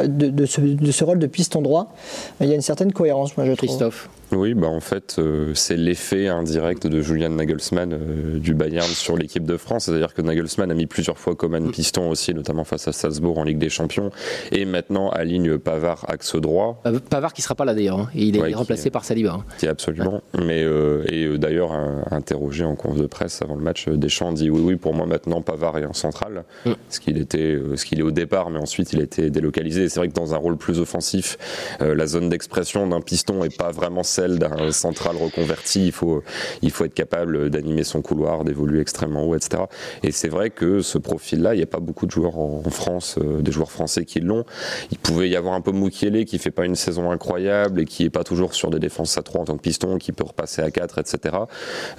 ce, 0.46 1.04
rôle 1.04 1.20
de 1.20 1.28
piston 1.28 1.62
droit. 1.62 1.94
Il 2.42 2.48
y 2.48 2.52
a 2.52 2.56
une 2.56 2.62
certaine 2.62 2.92
cohérence, 2.92 3.38
moi. 3.38 3.46
Christophe. 3.58 4.10
Oui, 4.32 4.54
bah 4.54 4.68
en 4.68 4.80
fait, 4.80 5.16
euh, 5.18 5.54
c'est 5.56 5.76
l'effet 5.76 6.28
indirect 6.28 6.86
de 6.86 7.02
Julian 7.02 7.30
Nagelsmann 7.32 7.94
euh, 7.94 8.38
du 8.40 8.54
Bayern 8.54 8.88
sur 8.88 9.18
l'équipe 9.18 9.44
de 9.44 9.58
France. 9.58 9.86
C'est-à-dire 9.86 10.14
que 10.14 10.22
Nagelsmann 10.22 10.70
a 10.70 10.76
mis 10.76 10.86
plusieurs 10.86 11.18
fois 11.18 11.36
Coman 11.36 11.72
piston 11.72 12.10
aussi, 12.12 12.36
notamment 12.36 12.64
face 12.64 12.88
à 12.88 12.92
Salzbourg 12.92 13.40
en 13.40 13.44
Ligue 13.44 13.58
des 13.58 13.70
Champions. 13.70 14.12
Et 14.52 14.66
maintenant, 14.66 15.10
aligne 15.10 15.58
Pavard 15.58 16.06
axe 16.08 16.36
droit, 16.36 16.80
Euh, 16.86 17.00
Pavard 17.00 17.34
qui 17.34 17.42
sera 17.42 17.56
pas 17.56 17.66
là 17.66 17.74
d'ailleurs. 17.74 18.00
hein. 18.00 18.10
Il 18.14 18.38
est 18.38 18.42
Ouais, 18.42 18.54
remplacé 18.54 18.92
par 18.92 19.04
Saliba. 19.04 19.34
hein. 19.34 19.46
qui 19.58 19.66
est 19.66 19.70
absolument. 19.70 20.22
Mais, 20.38 20.64
euh, 20.64 21.04
et 21.12 21.38
d'ailleurs, 21.40 21.72
interrogé 22.12 22.64
en 22.64 22.76
conf 22.76 22.98
de 22.98 23.08
presse 23.08 23.42
avant 23.42 23.56
le 23.56 23.64
match, 23.64 23.88
Deschamps 23.90 24.32
dit 24.34 24.52
oui, 24.52 24.62
oui, 24.64 24.76
pour 24.76 24.94
moi 24.94 25.08
maintenant, 25.08 25.42
Pavard 25.42 25.78
est 25.80 25.86
en 25.86 25.94
centrale. 25.94 26.44
Mm. 26.66 26.72
Ce 26.90 27.00
qu'il 27.00 27.18
était, 27.18 27.60
ce 27.76 27.84
qu'il 27.84 28.00
est 28.00 28.04
au 28.04 28.12
départ, 28.12 28.52
mais 28.52 28.60
ensuite 28.60 28.94
il 28.94 29.00
a 29.00 29.04
été 29.04 29.32
délocalisé. 29.32 29.86
Et 29.86 29.90
c'est 29.90 30.00
vrai 30.00 30.08
que 30.10 30.14
dans 30.14 30.36
un 30.36 30.38
rôle 30.38 30.58
plus 30.58 30.80
offensif, 30.80 31.38
la 31.80 32.06
zone 32.06 32.30
d'expression 32.30 32.86
d'un 32.88 33.02
piston 33.02 33.44
est 33.44 33.58
pas 33.58 33.72
vraiment 33.72 34.04
d'un 34.28 34.72
central 34.72 35.16
reconverti. 35.16 35.88
Il 35.88 35.92
faut, 35.92 36.24
il 36.62 36.72
faut 36.72 36.86
être 36.86 36.94
capable 36.94 37.50
d'animer 37.50 37.84
son 37.84 38.02
couloir, 38.02 38.44
d'évoluer 38.44 38.82
extrêmement 38.82 39.24
haut, 39.24 39.36
etc. 39.36 39.64
Et 40.04 40.12
c'est 40.12 40.28
vrai 40.28 40.50
que 40.50 40.82
ce 40.82 40.98
profil-là, 40.98 41.54
il 41.54 41.58
n'y 41.58 41.64
a 41.64 41.68
pas 41.68 41.80
beaucoup 41.80 42.06
de 42.06 42.12
joueurs 42.12 42.38
en, 42.38 42.62
France, 42.70 43.16
euh, 43.20 43.42
des 43.42 43.52
joueurs 43.52 43.72
français 43.72 44.06
qui 44.06 44.20
l'ont. 44.20 44.46
Il 44.92 44.98
pouvait 44.98 45.30
y 45.30 45.36
avoir 45.36 45.54
un 45.54 45.62
peu 45.62 45.72
Moukielé 45.72 46.26
qui 46.26 46.38
fait 46.38 46.52
pas 46.52 46.66
une 46.66 46.76
saison 46.76 47.12
incroyable 47.12 47.82
et 47.82 47.86
qui 47.86 48.04
est 48.04 48.10
pas 48.10 48.24
toujours 48.24 48.54
sur 48.54 48.70
des 48.70 48.80
défenses 48.80 49.18
à 49.18 49.24
3 49.24 49.42
en 49.42 49.46
tant 49.46 49.58
que 49.58 49.62
piston, 49.62 49.98
qui 49.98 50.12
peut 50.12 50.24
repasser 50.24 50.62
à 50.62 50.72
4, 50.72 51.00
etc. 51.00 51.36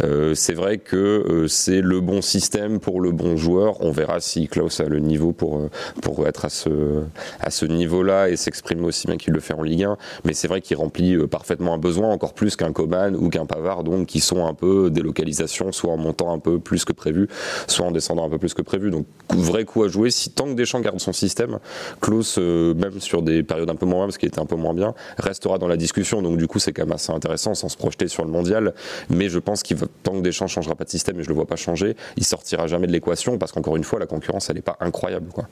Euh, 0.02 0.34
c'est 0.34 0.54
vrai 0.54 0.78
que 0.78 0.96
euh, 0.96 1.48
c'est 1.48 1.80
le 1.80 2.00
bon 2.00 2.22
système 2.22 2.80
pour 2.80 3.00
le 3.00 3.12
bon 3.12 3.36
joueur. 3.36 3.80
On 3.80 3.90
verra 3.90 4.20
si 4.20 4.48
Klaus 4.48 4.80
a 4.80 4.84
le 4.84 4.98
niveau 4.98 5.32
pour, 5.32 5.68
pour 6.02 6.26
être 6.26 6.44
à 6.44 6.50
ce, 6.50 7.02
à 7.40 7.50
ce 7.50 7.66
niveau-là 7.66 8.28
et 8.28 8.36
s'exprimer 8.36 8.84
aussi 8.84 9.06
bien 9.06 9.16
qu'il 9.16 9.32
le 9.32 9.40
fait 9.40 9.54
en 9.54 9.62
Ligue 9.62 9.84
1. 9.84 9.96
Mais 10.24 10.34
c'est 10.34 10.48
vrai 10.48 10.60
qu'il 10.60 10.76
remplit 10.76 11.16
parfaitement 11.26 11.74
un 11.74 11.78
besoin. 11.78 12.09
Encore 12.10 12.34
plus 12.34 12.56
qu'un 12.56 12.72
Coman 12.72 13.16
ou 13.16 13.28
qu'un 13.28 13.46
Pavard, 13.46 13.84
donc 13.84 14.06
qui 14.06 14.20
sont 14.20 14.46
un 14.46 14.54
peu 14.54 14.90
délocalisation, 14.90 15.72
soit 15.72 15.92
en 15.92 15.96
montant 15.96 16.32
un 16.32 16.38
peu 16.38 16.58
plus 16.58 16.84
que 16.84 16.92
prévu, 16.92 17.28
soit 17.66 17.86
en 17.86 17.90
descendant 17.90 18.24
un 18.24 18.30
peu 18.30 18.38
plus 18.38 18.54
que 18.54 18.62
prévu. 18.62 18.90
Donc 18.90 19.06
vrai 19.30 19.64
coup 19.64 19.84
à 19.84 19.88
jouer. 19.88 20.10
Si 20.10 20.30
tant 20.30 20.46
que 20.46 20.54
Deschamps 20.54 20.80
garde 20.80 21.00
son 21.00 21.12
système, 21.12 21.58
Klaus, 22.00 22.36
euh, 22.38 22.74
même 22.74 23.00
sur 23.00 23.22
des 23.22 23.42
périodes 23.42 23.70
un 23.70 23.76
peu 23.76 23.86
moins, 23.86 24.06
parce 24.06 24.18
qu'il 24.18 24.28
était 24.28 24.40
un 24.40 24.46
peu 24.46 24.56
moins 24.56 24.74
bien, 24.74 24.94
restera 25.18 25.58
dans 25.58 25.68
la 25.68 25.76
discussion. 25.76 26.22
Donc 26.22 26.36
du 26.36 26.46
coup, 26.46 26.58
c'est 26.58 26.72
quand 26.72 26.84
même 26.84 26.92
assez 26.92 27.12
intéressant 27.12 27.54
sans 27.54 27.68
se 27.68 27.76
projeter 27.76 28.08
sur 28.08 28.24
le 28.24 28.30
mondial. 28.30 28.74
Mais 29.08 29.28
je 29.28 29.38
pense 29.38 29.62
qu'il 29.62 29.76
tant 30.02 30.12
que 30.12 30.20
Deschamps 30.20 30.46
changera 30.46 30.74
pas 30.74 30.84
de 30.84 30.90
système, 30.90 31.18
et 31.20 31.22
je 31.22 31.28
le 31.28 31.34
vois 31.34 31.46
pas 31.46 31.56
changer, 31.56 31.96
il 32.16 32.24
sortira 32.24 32.66
jamais 32.66 32.86
de 32.86 32.92
l'équation 32.92 33.38
parce 33.38 33.52
qu'encore 33.52 33.76
une 33.76 33.84
fois, 33.84 33.98
la 33.98 34.06
concurrence, 34.06 34.50
elle 34.50 34.56
n'est 34.56 34.62
pas 34.62 34.76
incroyable. 34.80 35.28
Quoi. 35.32 35.46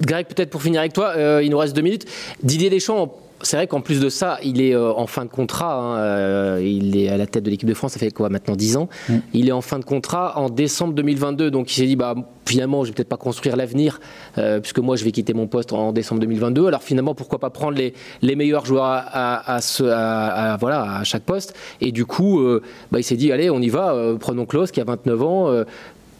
Greg, 0.00 0.26
peut-être 0.26 0.50
pour 0.50 0.62
finir 0.62 0.80
avec 0.80 0.92
toi, 0.92 1.12
euh, 1.16 1.42
il 1.42 1.50
nous 1.50 1.58
reste 1.58 1.76
deux 1.76 1.82
minutes. 1.82 2.06
Didier 2.42 2.70
Deschamps, 2.70 3.14
c'est 3.42 3.56
vrai 3.56 3.66
qu'en 3.66 3.80
plus 3.80 4.00
de 4.00 4.08
ça, 4.08 4.38
il 4.42 4.60
est 4.60 4.74
euh, 4.74 4.92
en 4.92 5.06
fin 5.06 5.24
de 5.24 5.30
contrat. 5.30 5.74
Hein, 5.74 5.96
euh, 5.98 6.62
il 6.62 6.96
est 6.96 7.08
à 7.08 7.16
la 7.16 7.26
tête 7.26 7.44
de 7.44 7.50
l'équipe 7.50 7.68
de 7.68 7.74
France, 7.74 7.92
ça 7.92 7.98
fait 7.98 8.10
quoi 8.10 8.28
maintenant 8.28 8.56
10 8.56 8.76
ans. 8.76 8.88
Mm. 9.08 9.14
Il 9.32 9.48
est 9.48 9.52
en 9.52 9.60
fin 9.60 9.78
de 9.78 9.84
contrat 9.84 10.38
en 10.38 10.50
décembre 10.50 10.94
2022. 10.94 11.50
Donc 11.50 11.70
il 11.70 11.74
s'est 11.74 11.86
dit, 11.86 11.96
bah, 11.96 12.14
finalement, 12.46 12.84
je 12.84 12.90
vais 12.90 12.94
peut-être 12.94 13.08
pas 13.08 13.16
construire 13.16 13.56
l'avenir, 13.56 14.00
puisque 14.34 14.80
moi, 14.80 14.96
je 14.96 15.04
vais 15.04 15.12
quitter 15.12 15.34
mon 15.34 15.46
poste 15.46 15.72
en 15.72 15.92
décembre 15.92 16.20
2022. 16.20 16.66
Alors 16.66 16.82
finalement, 16.82 17.14
pourquoi 17.14 17.38
pas 17.38 17.50
prendre 17.50 17.76
les, 17.76 17.94
les 18.22 18.34
meilleurs 18.34 18.66
joueurs 18.66 18.84
à, 18.84 19.54
à, 19.54 19.60
ce, 19.60 19.84
à, 19.84 20.56
voilà, 20.58 20.96
à 20.98 21.04
chaque 21.04 21.22
poste 21.22 21.54
Et 21.80 21.92
du 21.92 22.06
coup, 22.06 22.42
bah, 22.90 22.98
il 22.98 23.04
s'est 23.04 23.16
dit, 23.16 23.30
allez, 23.30 23.50
on 23.50 23.60
y 23.60 23.68
va, 23.68 23.94
prenons 24.18 24.46
Klaus 24.46 24.72
qui 24.72 24.80
a 24.80 24.84
29 24.84 25.22
ans 25.22 25.64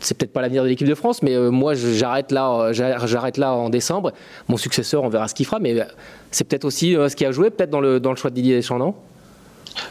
c'est 0.01 0.17
peut-être 0.17 0.33
pas 0.33 0.41
l'avenir 0.41 0.63
de 0.63 0.69
l'équipe 0.69 0.89
de 0.89 0.95
France, 0.95 1.23
mais 1.23 1.35
euh, 1.35 1.51
moi 1.51 1.75
j'arrête 1.75 2.33
là, 2.33 2.51
euh, 2.51 2.73
j'arrête 2.73 3.37
là 3.37 3.53
en 3.53 3.71
décembre. 3.71 4.13
Mon 4.49 4.57
successeur, 4.57 5.05
on 5.05 5.09
verra 5.09 5.29
ce 5.29 5.35
qu'il 5.35 5.47
fera, 5.47 5.59
mais 5.61 5.79
euh, 5.79 5.85
c'est 6.31 6.45
peut-être 6.45 6.65
aussi 6.65 6.93
ce 6.95 7.15
qui 7.15 7.25
a 7.25 7.33
joué, 7.33 7.51
peut-être 7.51 7.71
dans 7.71 7.81
le, 7.81 8.01
dans 8.01 8.11
le 8.11 8.17
choix 8.17 8.31
de 8.31 8.35
Didier 8.35 8.57
Deschamps, 8.57 8.95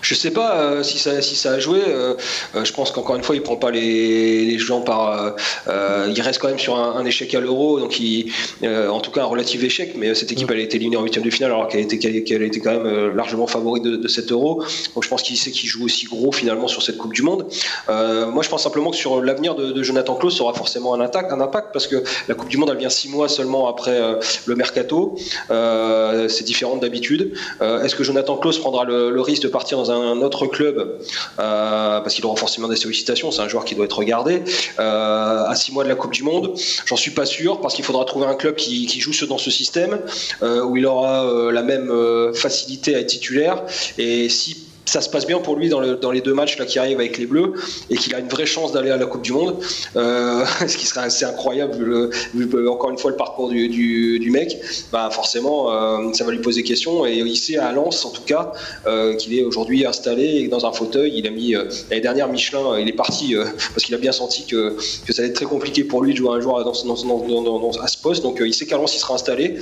je 0.01 0.15
sais 0.15 0.31
pas 0.31 0.55
euh, 0.55 0.83
si, 0.83 0.97
ça, 0.97 1.21
si 1.21 1.35
ça 1.35 1.51
a 1.51 1.59
joué. 1.59 1.81
Euh, 1.87 2.15
euh, 2.55 2.65
je 2.65 2.73
pense 2.73 2.91
qu'encore 2.91 3.15
une 3.15 3.23
fois, 3.23 3.35
il 3.35 3.41
prend 3.41 3.55
pas 3.55 3.71
les, 3.71 4.45
les 4.45 4.57
gens 4.57 4.81
par. 4.81 5.35
il 5.67 6.21
reste 6.21 6.39
quand 6.39 6.47
même 6.47 6.59
sur 6.59 6.77
un, 6.77 7.05
échec 7.05 7.33
à 7.33 7.39
l'euro, 7.39 7.79
donc 7.79 7.99
il, 7.99 8.31
en 8.63 8.99
tout 8.99 9.11
cas 9.11 9.21
un 9.21 9.25
relatif 9.25 9.63
échec. 9.63 9.93
Mais 9.95 10.13
cette 10.15 10.31
équipe, 10.31 10.49
elle 10.51 10.59
a 10.59 10.63
été 10.63 10.77
éliminée 10.77 10.97
en 10.97 11.03
huitième 11.03 11.23
de 11.23 11.29
finale, 11.29 11.51
alors 11.51 11.67
qu'elle 11.67 11.81
était, 11.81 11.95
été 11.95 12.59
quand 12.59 12.71
même 12.71 13.15
largement 13.15 13.47
favorite 13.47 13.83
de, 13.83 13.95
de, 13.95 14.07
cet 14.07 14.31
euro. 14.31 14.63
Donc 14.95 15.03
je 15.03 15.09
pense 15.09 15.21
qu'il 15.21 15.37
sait 15.37 15.51
qu'il 15.51 15.69
joue 15.69 15.85
aussi 15.85 16.05
gros 16.05 16.31
finalement 16.31 16.67
sur 16.67 16.81
cette 16.81 16.97
Coupe 16.97 17.13
du 17.13 17.21
Monde. 17.21 17.45
moi, 17.87 18.43
je 18.43 18.49
pense 18.49 18.63
simplement 18.63 18.91
que 18.91 18.97
sur 18.97 19.21
l'avenir 19.21 19.55
de, 19.55 19.71
de 19.71 19.83
Jonathan 19.83 20.15
Klaus, 20.15 20.37
ça 20.37 20.43
aura 20.43 20.53
forcément 20.53 20.93
un, 20.93 21.01
attaque, 21.01 21.31
un 21.31 21.41
impact 21.41 21.69
parce 21.73 21.87
que 21.87 22.03
la 22.27 22.35
Coupe 22.35 22.49
du 22.49 22.57
Monde, 22.57 22.69
elle 22.71 22.77
vient 22.77 22.89
six 22.89 23.09
mois 23.09 23.29
seulement 23.29 23.67
après 23.67 23.99
le 24.45 24.55
mercato. 24.55 25.15
c'est 25.49 26.43
différent 26.43 26.77
d'habitude. 26.77 27.33
Est-ce 27.61 27.95
que 27.95 28.03
Jonathan 28.03 28.37
Klaus 28.37 28.59
prendra 28.59 28.83
le, 28.85 29.11
le 29.11 29.21
risque 29.21 29.43
de 29.43 29.47
partir 29.47 29.68
dans 29.75 29.91
un 29.91 30.21
autre 30.21 30.47
club, 30.47 30.99
euh, 31.39 31.99
parce 31.99 32.13
qu'il 32.13 32.25
aura 32.25 32.35
forcément 32.35 32.67
des 32.67 32.75
sollicitations, 32.75 33.31
c'est 33.31 33.41
un 33.41 33.47
joueur 33.47 33.65
qui 33.65 33.75
doit 33.75 33.85
être 33.85 33.97
regardé, 33.97 34.43
euh, 34.79 35.43
à 35.45 35.55
six 35.55 35.71
mois 35.71 35.83
de 35.83 35.89
la 35.89 35.95
Coupe 35.95 36.13
du 36.13 36.23
Monde. 36.23 36.53
J'en 36.85 36.95
suis 36.95 37.11
pas 37.11 37.25
sûr, 37.25 37.61
parce 37.61 37.73
qu'il 37.73 37.85
faudra 37.85 38.05
trouver 38.05 38.27
un 38.27 38.35
club 38.35 38.55
qui, 38.55 38.87
joue 38.99 39.25
dans 39.27 39.37
ce 39.37 39.51
système, 39.51 39.99
euh, 40.43 40.63
où 40.63 40.77
il 40.77 40.85
aura 40.85 41.51
la 41.51 41.61
même 41.61 41.91
facilité 42.33 42.95
à 42.95 42.99
être 42.99 43.07
titulaire. 43.07 43.63
Et 43.97 44.29
si 44.29 44.68
ça 44.89 45.01
se 45.01 45.09
passe 45.09 45.27
bien 45.27 45.39
pour 45.39 45.55
lui 45.55 45.69
dans, 45.69 46.11
les 46.11 46.21
deux 46.21 46.33
matchs 46.33 46.57
là, 46.57 46.65
qui 46.65 46.79
arrivent 46.79 46.99
avec 46.99 47.17
les 47.17 47.27
Bleus 47.27 47.53
et 47.89 47.95
qu'il 47.95 48.13
a 48.15 48.19
une 48.19 48.27
vraie 48.27 48.47
chance 48.47 48.71
d'aller 48.71 48.89
à 48.89 48.97
la 48.97 49.05
Coupe 49.05 49.21
du 49.21 49.33
Monde, 49.33 49.57
euh, 49.95 50.43
ce 50.67 50.77
qui 50.77 50.87
serait 50.87 51.01
assez 51.01 51.25
incroyable 51.25 52.09
vu, 52.33 52.67
encore 52.67 52.89
une 52.89 52.97
fois 52.97 53.11
le 53.11 53.17
parcours 53.17 53.49
du, 53.49 54.29
mec, 54.31 54.57
bah 54.91 55.09
forcément 55.11 55.71
euh, 55.71 56.13
ça 56.13 56.23
va 56.23 56.31
lui 56.31 56.39
poser 56.39 56.63
question 56.63 57.05
et 57.05 57.17
il 57.17 57.37
sait 57.37 57.57
à 57.57 57.71
Lens 57.71 58.05
en 58.05 58.11
tout 58.11 58.21
cas 58.21 58.51
euh, 58.85 59.15
qu'il 59.15 59.37
est 59.37 59.43
aujourd'hui 59.43 59.85
installé 59.85 60.47
dans 60.47 60.65
un 60.65 60.71
fauteuil. 60.71 61.13
Il 61.15 61.27
a 61.27 61.31
mis 61.31 61.53
l'année 61.53 62.01
dernière 62.01 62.27
Michelin, 62.27 62.79
il 62.79 62.87
est 62.87 62.93
parti 62.93 63.35
parce 63.73 63.83
qu'il 63.83 63.95
a 63.95 63.97
bien 63.97 64.11
senti 64.11 64.45
que, 64.45 64.75
ça 64.79 65.21
allait 65.21 65.29
être 65.29 65.35
très 65.35 65.45
compliqué 65.45 65.83
pour 65.83 66.03
lui 66.03 66.13
de 66.13 66.17
jouer 66.17 66.31
un 66.31 66.41
joueur 66.41 66.67
à 66.67 66.73
ce 66.73 68.01
poste. 68.01 68.23
Donc 68.23 68.41
il 68.43 68.53
sait 68.53 68.65
qu'à 68.65 68.77
Lens 68.77 68.95
il 68.95 68.99
sera 68.99 69.15
installé 69.15 69.59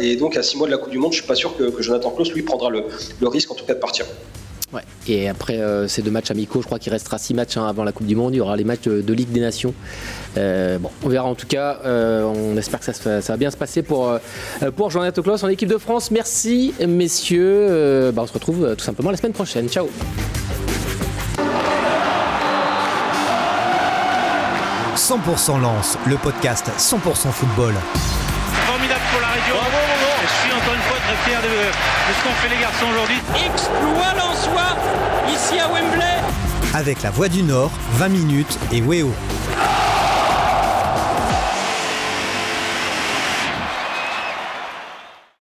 et 0.00 0.16
donc 0.16 0.36
à 0.36 0.42
six 0.42 0.56
mois 0.56 0.66
de 0.66 0.72
la 0.72 0.78
Coupe 0.78 0.90
du 0.90 0.98
Monde, 0.98 1.12
je 1.12 1.18
suis 1.18 1.26
pas 1.26 1.34
sûr 1.34 1.56
que, 1.56 1.82
Jonathan 1.82 2.10
Klaus 2.10 2.32
lui 2.32 2.42
prendra 2.42 2.70
le 2.70 3.28
risque 3.28 3.50
en 3.50 3.54
tout 3.54 3.64
cas 3.64 3.74
de 3.74 3.80
partir. 3.80 4.06
Et 5.06 5.28
après 5.28 5.58
euh, 5.58 5.88
ces 5.88 6.02
deux 6.02 6.10
matchs 6.10 6.30
amicaux, 6.30 6.60
je 6.60 6.66
crois 6.66 6.78
qu'il 6.78 6.92
restera 6.92 7.18
six 7.18 7.34
matchs 7.34 7.56
hein, 7.56 7.66
avant 7.66 7.84
la 7.84 7.92
Coupe 7.92 8.06
du 8.06 8.16
Monde. 8.16 8.34
Il 8.34 8.38
y 8.38 8.40
aura 8.40 8.56
les 8.56 8.64
matchs 8.64 8.84
de, 8.84 9.12
Ligue 9.12 9.30
des 9.30 9.40
Nations. 9.40 9.74
Euh, 10.36 10.78
bon, 10.78 10.90
on 11.02 11.08
verra 11.08 11.26
en 11.26 11.34
tout 11.34 11.46
cas. 11.46 11.78
Euh, 11.84 12.22
on 12.24 12.56
espère 12.56 12.80
que 12.80 12.92
ça, 12.92 13.20
va 13.20 13.36
bien 13.36 13.50
se 13.50 13.56
passer 13.56 13.82
pour, 13.82 14.18
pour 14.76 14.88
Klaus 14.88 15.42
en 15.42 15.48
équipe 15.48 15.68
de 15.68 15.78
France. 15.78 16.10
Merci 16.10 16.74
messieurs. 16.86 18.10
Bah, 18.12 18.22
on 18.22 18.26
se 18.26 18.32
retrouve 18.32 18.74
tout 18.76 18.84
simplement 18.84 19.10
la 19.10 19.16
semaine 19.16 19.32
prochaine. 19.32 19.68
Ciao. 19.68 19.88
«100% 24.96 25.60
Lance, 25.60 25.98
le 26.06 26.16
podcast 26.16 26.70
100% 26.78 27.30
football. 27.32 27.74
Fier 31.34 31.42
de, 31.42 32.12
ce 32.12 32.24
qu'ont 32.24 32.34
fait 32.34 32.54
les 32.54 32.60
garçons 32.60 32.86
aujourd'hui. 32.90 33.20
Exploit 33.34 34.14
en 34.22 34.34
soi, 34.34 34.76
ici 35.32 35.58
à 35.58 35.68
Wembley. 35.68 36.22
Avec 36.74 37.02
la 37.02 37.10
Voix 37.10 37.28
du 37.28 37.42
Nord, 37.42 37.70
20 37.92 38.08
minutes 38.08 38.58
et 38.72 38.80
Weo. 38.80 39.12